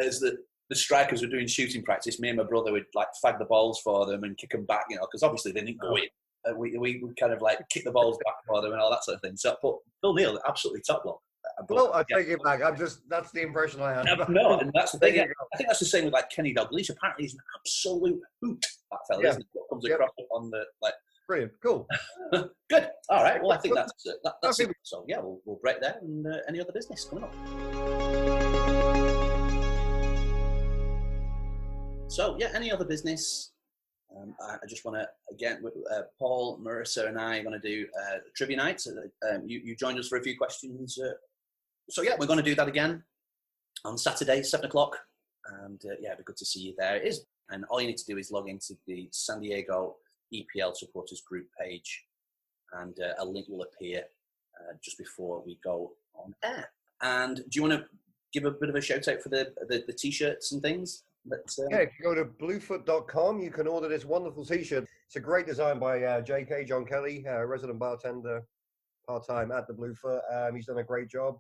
as 0.01 0.21
the 0.21 0.39
the 0.71 0.77
strikers 0.77 1.21
were 1.21 1.29
doing 1.29 1.47
shooting 1.47 1.83
practice, 1.83 2.19
me 2.19 2.29
and 2.31 2.39
my 2.39 2.45
brother 2.45 2.73
would 2.73 2.87
like 2.95 3.09
fag 3.25 3.39
the 3.39 3.45
balls 3.45 3.81
for 3.85 4.07
them 4.07 4.25
and 4.25 4.37
kick 4.39 4.51
them 4.51 4.65
back, 4.65 4.87
you 4.89 4.97
know, 4.97 5.03
because 5.03 5.23
obviously 5.23 5.53
they 5.53 5.61
didn't 5.61 5.81
go 5.81 5.95
in. 5.97 6.05
Uh, 6.49 6.55
we, 6.57 6.77
we 6.79 7.01
would 7.03 7.15
kind 7.19 7.33
of 7.35 7.43
like 7.43 7.59
kick 7.71 7.85
the 7.85 7.91
balls 7.91 8.19
back 8.25 8.35
for 8.47 8.63
them 8.63 8.73
and 8.73 8.81
all 8.81 8.91
that 8.91 9.05
sort 9.05 9.15
of 9.15 9.21
thing. 9.21 9.37
So, 9.37 9.57
but 9.63 9.75
Phil 10.01 10.15
Neal, 10.15 10.39
absolutely 10.49 10.81
top 10.87 11.03
bloke. 11.05 11.21
Uh, 11.61 11.65
Well, 11.69 11.93
I 11.93 12.03
yeah. 12.09 12.17
take 12.17 12.29
it 12.29 12.43
back. 12.43 12.63
I'm 12.63 12.77
just, 12.79 13.01
that's 13.11 13.31
the 13.33 13.43
impression 13.43 13.83
I 13.83 13.93
have. 13.93 14.07
No, 14.31 14.59
and 14.59 14.71
that's 14.75 14.93
the 14.93 14.99
thing. 15.01 15.17
yeah. 15.17 15.25
I 15.53 15.57
think 15.59 15.69
that's 15.69 15.81
the 15.81 15.85
same 15.87 16.05
with 16.05 16.15
like 16.15 16.31
Kenny 16.31 16.55
Dalglish. 16.55 16.89
Apparently, 16.91 17.25
he's 17.25 17.35
an 17.35 17.41
absolute 17.59 18.21
hoot. 18.41 18.67
That 18.91 19.01
fella, 19.09 19.23
Yeah. 19.23 19.29
isn't 19.31 19.47
he? 19.53 19.61
Comes 19.71 19.85
Yep. 19.87 19.95
across 19.95 20.11
on 20.33 20.51
the 20.51 20.65
like. 20.81 20.95
Brilliant. 21.27 21.53
Cool. 21.63 21.87
Good. 22.69 22.89
All 23.09 23.23
right. 23.23 23.41
Well, 23.41 23.53
I 23.53 23.59
think 23.59 23.75
that's 23.75 23.93
uh, 24.07 24.13
that, 24.25 24.35
that's 24.43 24.61
it. 24.61 24.71
So 24.83 25.05
yeah, 25.09 25.21
we'll, 25.21 25.41
we'll 25.47 25.59
break 25.63 25.81
there 25.81 25.97
and 26.03 26.27
uh, 26.27 26.39
any 26.49 26.61
other 26.61 26.73
business 26.73 27.05
coming 27.05 27.25
up. 27.25 27.33
So 32.09 32.37
yeah, 32.39 32.51
any 32.55 32.71
other 32.71 32.85
business? 32.85 33.53
Um, 34.17 34.35
I, 34.41 34.57
I 34.63 34.67
just 34.69 34.85
want 34.85 34.99
to 34.99 35.09
again, 35.33 35.61
with, 35.63 35.75
uh, 35.91 36.03
Paul, 36.19 36.61
Marissa, 36.63 37.09
and 37.09 37.19
I 37.19 37.39
are 37.39 37.43
going 37.43 37.59
to 37.59 37.69
do 37.69 37.87
uh, 38.01 38.19
trivia 38.37 38.59
night. 38.59 38.81
So, 38.81 38.93
um, 39.29 39.43
you 39.47 39.61
you 39.65 39.75
joined 39.75 39.99
us 39.99 40.09
for 40.09 40.19
a 40.19 40.23
few 40.23 40.37
questions. 40.37 40.99
Uh, 40.99 41.15
so 41.89 42.03
yeah, 42.03 42.17
we're 42.19 42.27
going 42.27 42.39
to 42.39 42.45
do 42.45 42.55
that 42.55 42.69
again 42.69 43.03
on 43.85 43.97
Saturday, 43.97 44.43
seven 44.43 44.67
o'clock, 44.67 44.99
and 45.63 45.81
uh, 45.87 45.95
yeah, 46.01 46.09
it'd 46.09 46.19
be 46.19 46.25
good 46.25 46.37
to 46.37 46.45
see 46.45 46.61
you 46.61 46.75
there. 46.77 46.97
It 46.97 47.07
is, 47.09 47.25
and 47.49 47.65
all 47.71 47.81
you 47.81 47.87
need 47.87 47.97
to 47.97 48.07
do 48.07 48.19
is 48.19 48.31
log 48.31 48.49
into 48.49 48.75
the 48.87 49.09
San 49.11 49.41
Diego 49.41 49.97
EPL 50.33 50.77
supporters 50.77 51.23
group 51.23 51.47
page, 51.61 52.05
and 52.73 52.97
uh, 53.01 53.15
a 53.19 53.25
link 53.25 53.47
will 53.49 53.63
appear 53.63 54.05
uh, 54.61 54.75
just 54.83 54.99
before 54.99 55.43
we 55.45 55.59
go 55.63 55.93
on 56.15 56.35
air. 56.45 56.69
And 57.03 57.37
do 57.37 57.45
you 57.53 57.63
want 57.63 57.75
to 57.75 57.87
give 58.33 58.45
a 58.45 58.51
bit 58.51 58.69
of 58.69 58.75
a 58.75 58.81
shout 58.81 59.09
out 59.09 59.23
for 59.23 59.29
the 59.29 59.53
the, 59.69 59.85
the 59.87 59.93
t-shirts 59.93 60.53
and 60.53 60.63
things? 60.63 61.05
That, 61.27 61.55
um, 61.59 61.69
Yeah, 61.71 61.79
if 61.79 61.91
you 61.99 62.05
go 62.05 62.15
to 62.15 62.25
bluefoot.com, 62.25 63.41
you 63.41 63.51
can 63.51 63.67
order 63.67 63.89
this 63.89 64.05
wonderful 64.05 64.45
T-shirt. 64.45 64.87
It's 65.07 65.17
a 65.17 65.21
great 65.21 65.47
design 65.47 65.79
by 65.79 66.03
uh, 66.03 66.21
J.K. 66.21 66.65
John 66.65 66.85
Kelly, 66.85 67.25
uh, 67.27 67.45
resident 67.45 67.79
bartender, 67.79 68.43
part 69.07 69.27
time 69.27 69.51
at 69.51 69.67
the 69.67 69.73
Bluefoot. 69.73 70.21
Um, 70.33 70.55
he's 70.55 70.67
done 70.67 70.79
a 70.79 70.85
great 70.85 71.09
job. 71.09 71.39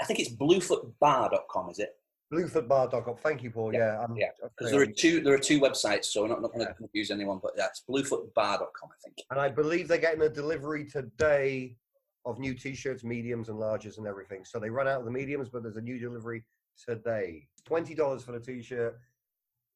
I 0.00 0.04
think 0.04 0.18
it's 0.18 0.34
bluefootbar.com, 0.34 1.70
is 1.70 1.78
it? 1.78 1.90
Bluefootbar.com. 2.32 3.16
Thank 3.16 3.42
you, 3.42 3.50
Paul. 3.50 3.74
Yeah, 3.74 4.06
yeah. 4.16 4.28
Because 4.56 4.72
there 4.72 4.80
are 4.80 4.86
two 4.86 5.20
there 5.20 5.34
are 5.34 5.38
two 5.38 5.60
websites, 5.60 6.06
so 6.06 6.22
I'm 6.24 6.30
not, 6.30 6.40
not 6.40 6.52
going 6.52 6.64
to 6.64 6.70
Yeah. 6.70 6.76
confuse 6.76 7.10
anyone. 7.10 7.40
But 7.42 7.56
that's 7.56 7.82
bluefootbar.com, 7.88 8.88
I 8.90 8.96
think. 9.04 9.16
And 9.30 9.38
I 9.38 9.50
believe 9.50 9.86
they're 9.88 9.98
getting 9.98 10.22
a 10.22 10.28
delivery 10.28 10.86
today 10.86 11.76
of 12.24 12.38
new 12.38 12.54
T-shirts, 12.54 13.04
mediums 13.04 13.48
and 13.48 13.58
larges 13.58 13.98
and 13.98 14.06
everything. 14.06 14.44
So 14.44 14.58
they 14.58 14.70
run 14.70 14.88
out 14.88 15.00
of 15.00 15.04
the 15.04 15.10
mediums, 15.10 15.50
but 15.50 15.62
there's 15.62 15.76
a 15.76 15.80
new 15.82 15.98
delivery 15.98 16.44
today. 16.86 17.48
Twenty 17.66 17.94
dollars 17.94 18.22
for 18.24 18.32
the 18.32 18.40
T-shirt. 18.40 18.98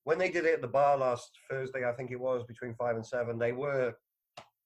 When 0.05 0.19
they 0.19 0.31
did 0.31 0.47
it 0.47 0.55
at 0.55 0.61
the 0.63 0.69
bar 0.69 0.97
last 0.97 1.33
Thursday, 1.51 1.85
I 1.87 1.93
think 1.93 2.11
it 2.11 2.21
was 2.21 2.45
between 2.45 2.75
five 2.75 2.97
and 2.97 3.05
seven, 3.05 3.39
they 3.39 3.53
were 3.53 3.93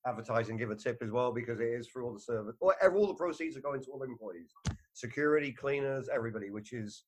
advertising 0.06 0.56
give 0.56 0.70
a 0.70 0.76
tip 0.76 0.98
as 1.02 1.10
well 1.10 1.32
because 1.32 1.60
it 1.60 1.68
is 1.68 1.88
for 1.88 2.02
all 2.02 2.12
the 2.12 2.20
service. 2.20 2.56
All, 2.60 2.72
all 2.82 3.06
the 3.06 3.14
proceeds 3.14 3.56
are 3.56 3.60
going 3.60 3.82
to 3.82 3.90
all 3.90 3.98
the 3.98 4.06
employees, 4.06 4.52
security, 4.92 5.50
cleaners, 5.52 6.08
everybody, 6.12 6.50
which 6.50 6.72
is 6.72 7.04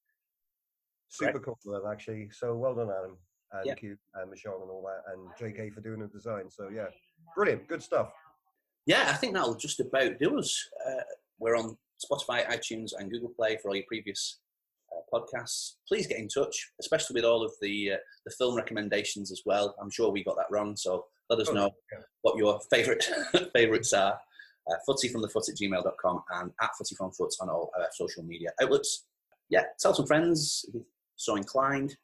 super 1.13 1.39
cool 1.41 1.59
of 1.67 1.83
them 1.83 1.91
actually. 1.93 2.29
So 2.31 2.55
well 2.57 2.75
done, 2.75 2.91
Adam 2.91 3.17
and 3.53 3.67
Yeah. 3.67 3.75
Q 3.75 3.97
and 4.15 4.31
Michelle 4.31 4.63
and 4.63 4.71
all 4.71 4.83
that, 4.87 5.13
and 5.13 5.29
JK 5.55 5.73
for 5.75 5.81
doing 5.81 6.01
the 6.01 6.07
design. 6.09 6.51
So 6.51 6.69
yeah, 6.69 6.87
brilliant, 7.37 7.69
good 7.69 7.83
stuff. 7.83 8.13
yeah, 8.87 9.07
I 9.09 9.15
think 9.15 9.35
that'll 9.35 9.55
just 9.55 9.81
about 9.81 10.19
do 10.19 10.39
us. 10.39 10.69
Uh, 10.87 11.03
we're 11.39 11.57
on 11.57 11.77
Spotify, 12.05 12.47
iTunes, 12.47 12.91
and 12.99 13.11
Google 13.11 13.33
Play 13.37 13.57
for 13.61 13.69
all 13.69 13.77
your 13.77 13.85
previous 13.87 14.41
uh, 14.93 15.01
podcasts. 15.17 15.75
Please 15.87 16.07
get 16.07 16.19
in 16.19 16.29
touch, 16.29 16.71
especially 16.81 17.15
with 17.15 17.25
all 17.25 17.45
of 17.45 17.53
the 17.61 17.93
uh, 17.93 17.97
the 18.27 18.33
film 18.39 18.57
recommendations 18.57 19.31
as 19.31 19.43
well. 19.45 19.75
I'm 19.81 19.91
sure 19.91 20.11
we 20.11 20.25
got 20.25 20.37
that 20.37 20.51
wrong, 20.51 20.77
so 20.77 21.07
let 21.31 21.39
us 21.41 21.49
Oh, 21.51 21.55
know 21.55 21.71
yeah. 21.93 21.99
what 22.23 22.37
your 22.39 22.61
favourite 22.71 23.05
favourites 23.55 23.93
are. 23.93 24.19
Uh, 24.71 24.75
footyfromthefoot 24.89 25.49
at 25.49 25.57
gmail.com 25.61 26.23
and 26.35 26.53
at 26.63 26.71
footyfromfoot 26.81 27.31
on 27.41 27.49
all 27.51 27.73
our 27.77 27.89
social 27.93 28.23
media 28.23 28.49
outlets. 28.63 29.07
Yeah, 29.49 29.65
tell 29.81 29.93
some 29.93 30.07
friends 30.07 30.65
if 30.69 30.75
you're 30.75 30.85
so 31.17 31.37
inclined. 31.37 31.97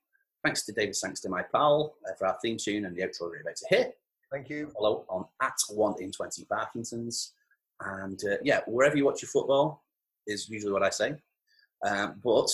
Thanks 0.44 0.64
to 0.66 0.73
David 0.73 0.97
Sangster, 0.97 1.29
my 1.29 1.42
pal, 1.42 1.94
uh, 2.09 2.14
for 2.18 2.29
our 2.29 2.38
theme 2.42 2.57
tune 2.57 2.85
and 2.85 2.97
the 2.97 3.03
outro 3.03 3.23
we're 3.23 3.40
about 3.40 3.57
to 3.57 3.66
hit 3.68 3.99
Thank 4.31 4.51
you. 4.51 4.71
follow 4.71 5.05
on 5.09 5.25
at 5.42 5.55
one 5.71 5.94
in 6.01 6.12
20 6.12 6.44
Parkinson's. 6.44 7.33
And 7.81 8.21
uh, 8.25 8.37
yeah, 8.42 8.61
wherever 8.66 8.97
you 8.97 9.05
watch 9.05 9.23
your 9.23 9.31
football 9.31 9.85
is 10.27 10.49
usually 10.49 10.73
what 10.73 10.83
I 10.83 10.90
say. 10.90 11.14
Um, 11.87 12.21
but 12.23 12.49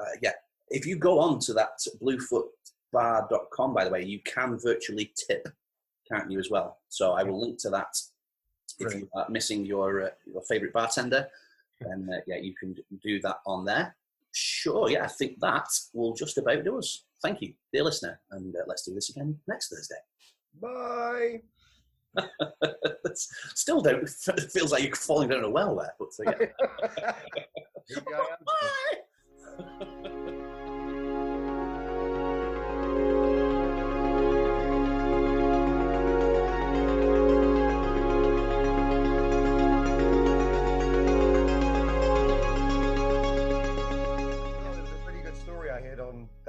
uh, 0.00 0.16
yeah, 0.22 0.32
if 0.70 0.86
you 0.86 0.96
go 0.96 1.18
on 1.18 1.38
to 1.40 1.52
that 1.54 1.78
bluefootbar.com, 2.02 3.74
by 3.74 3.84
the 3.84 3.90
way, 3.90 4.04
you 4.04 4.20
can 4.24 4.58
virtually 4.58 5.12
tip, 5.28 5.48
can't 6.10 6.30
you, 6.30 6.38
as 6.38 6.50
well? 6.50 6.78
So 6.88 7.12
I 7.12 7.22
will 7.22 7.40
link 7.40 7.58
to 7.60 7.70
that. 7.70 7.96
If 8.78 8.94
you 8.94 9.08
are 9.14 9.28
missing 9.28 9.66
your, 9.66 10.04
uh, 10.04 10.10
your 10.24 10.42
favorite 10.42 10.72
bartender, 10.72 11.28
then 11.80 12.08
uh, 12.12 12.20
yeah, 12.26 12.36
you 12.36 12.54
can 12.54 12.76
do 13.02 13.20
that 13.20 13.38
on 13.44 13.64
there. 13.64 13.96
Sure, 14.40 14.88
yeah, 14.88 15.02
I 15.04 15.08
think 15.08 15.40
that 15.40 15.66
will 15.92 16.14
just 16.14 16.38
about 16.38 16.62
do 16.64 16.78
us. 16.78 17.06
Thank 17.22 17.42
you, 17.42 17.54
dear 17.72 17.82
listener, 17.82 18.20
and 18.30 18.54
uh, 18.54 18.60
let's 18.68 18.84
do 18.84 18.94
this 18.94 19.10
again 19.10 19.36
next 19.48 19.68
Thursday. 19.68 19.96
Bye. 20.62 21.42
Still 23.14 23.80
don't. 23.80 24.04
It 24.04 24.50
feels 24.52 24.70
like 24.70 24.84
you're 24.84 24.94
falling 24.94 25.30
down 25.30 25.42
a 25.42 25.50
well 25.50 25.74
there. 25.74 25.92
But 25.98 26.10
uh, 26.24 26.32
yeah. 27.00 27.14
Maybe 29.88 29.97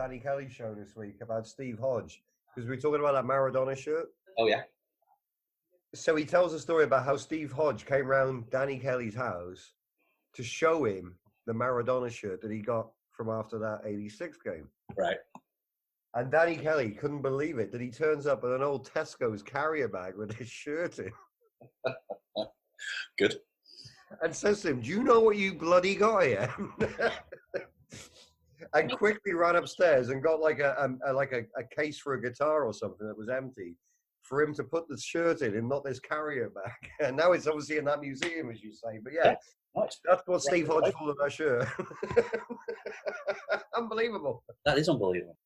Danny 0.10 0.20
Kelly's 0.20 0.52
show 0.52 0.74
this 0.74 0.96
week 0.96 1.18
about 1.22 1.46
Steve 1.46 1.78
Hodge 1.78 2.24
because 2.56 2.68
we 2.68 2.76
were 2.76 2.82
talking 2.82 3.00
about 3.00 3.12
that 3.12 3.26
Maradona 3.26 3.78
shirt. 3.78 4.08
oh 4.40 4.48
yeah. 4.48 4.62
So 5.94 6.16
he 6.16 6.26
tells 6.26 6.52
a 6.56 6.60
story 6.60 6.86
about 6.86 7.06
how 7.06 7.16
Steve 7.16 7.52
Hodge 7.52 7.86
came 7.86 8.08
round 8.08 8.50
Danny 8.50 8.80
Kelly's 8.80 9.14
house 9.14 9.74
to 10.34 10.42
show 10.42 10.86
him 10.86 11.14
the 11.46 11.54
Maradona 11.54 12.10
shirt 12.10 12.42
that 12.42 12.50
he 12.50 12.58
got 12.58 12.90
from 13.12 13.30
after 13.30 13.60
that 13.60 13.82
86 13.86 14.40
game. 14.44 14.68
Right. 14.98 15.18
And 16.16 16.32
Danny 16.32 16.56
Kelly 16.58 16.90
couldn't 16.90 17.22
believe 17.22 17.60
it 17.60 17.72
that 17.72 17.80
he 17.80 17.92
turns 17.92 18.26
up 18.26 18.42
with 18.42 18.54
an 18.54 18.64
old 18.64 18.92
Tesco's 18.92 19.44
carrier 19.44 19.90
bag 19.90 20.16
with 20.16 20.34
his 20.34 20.50
shirt 20.50 20.98
in 20.98 21.12
Good. 23.20 23.36
and 24.24 24.36
says 24.36 24.64
to 24.64 24.70
him, 24.70 24.82
Do 24.82 24.90
you 24.90 25.04
know 25.04 25.20
what 25.20 25.38
you 25.38 25.54
bloody 25.54 25.94
got 25.94 26.24
here? 26.24 26.52
and 28.74 28.92
quickly 28.98 29.34
ran 29.34 29.56
upstairs 29.56 30.10
and 30.10 30.24
got 30.24 30.40
like 30.40 30.60
a, 30.60 30.82
um, 30.82 31.00
a 31.08 31.14
like 31.14 31.32
a, 31.32 31.42
a 31.60 31.64
case 31.76 32.00
for 32.00 32.14
a 32.14 32.22
guitar 32.22 32.66
or 32.66 32.74
something 32.74 33.08
that 33.08 33.18
was 33.18 33.30
empty 33.30 33.76
for 34.24 34.42
him 34.42 34.54
to 34.54 34.64
put 34.64 34.88
the 34.88 34.98
shirt 34.98 35.42
in 35.42 35.56
and 35.56 35.68
not 35.68 35.84
this 35.84 36.00
carrier 36.00 36.50
bag. 36.50 36.72
And 37.02 37.18
now 37.18 37.32
it's 37.32 37.48
obviously 37.48 37.78
in 37.78 37.86
that 37.86 38.02
museum, 38.02 38.52
as 38.52 38.62
you 38.62 38.74
say. 38.74 39.00
But 39.04 39.14
yeah, 39.14 39.36
that's 39.76 40.24
what 40.26 40.42
Steve 40.42 40.68
Hodge 40.68 40.94
called 40.94 41.16
that 41.22 41.32
shirt. 41.32 41.68
Unbelievable. 43.78 44.44
That 44.66 44.78
is 44.78 44.90
unbelievable. 44.90 45.38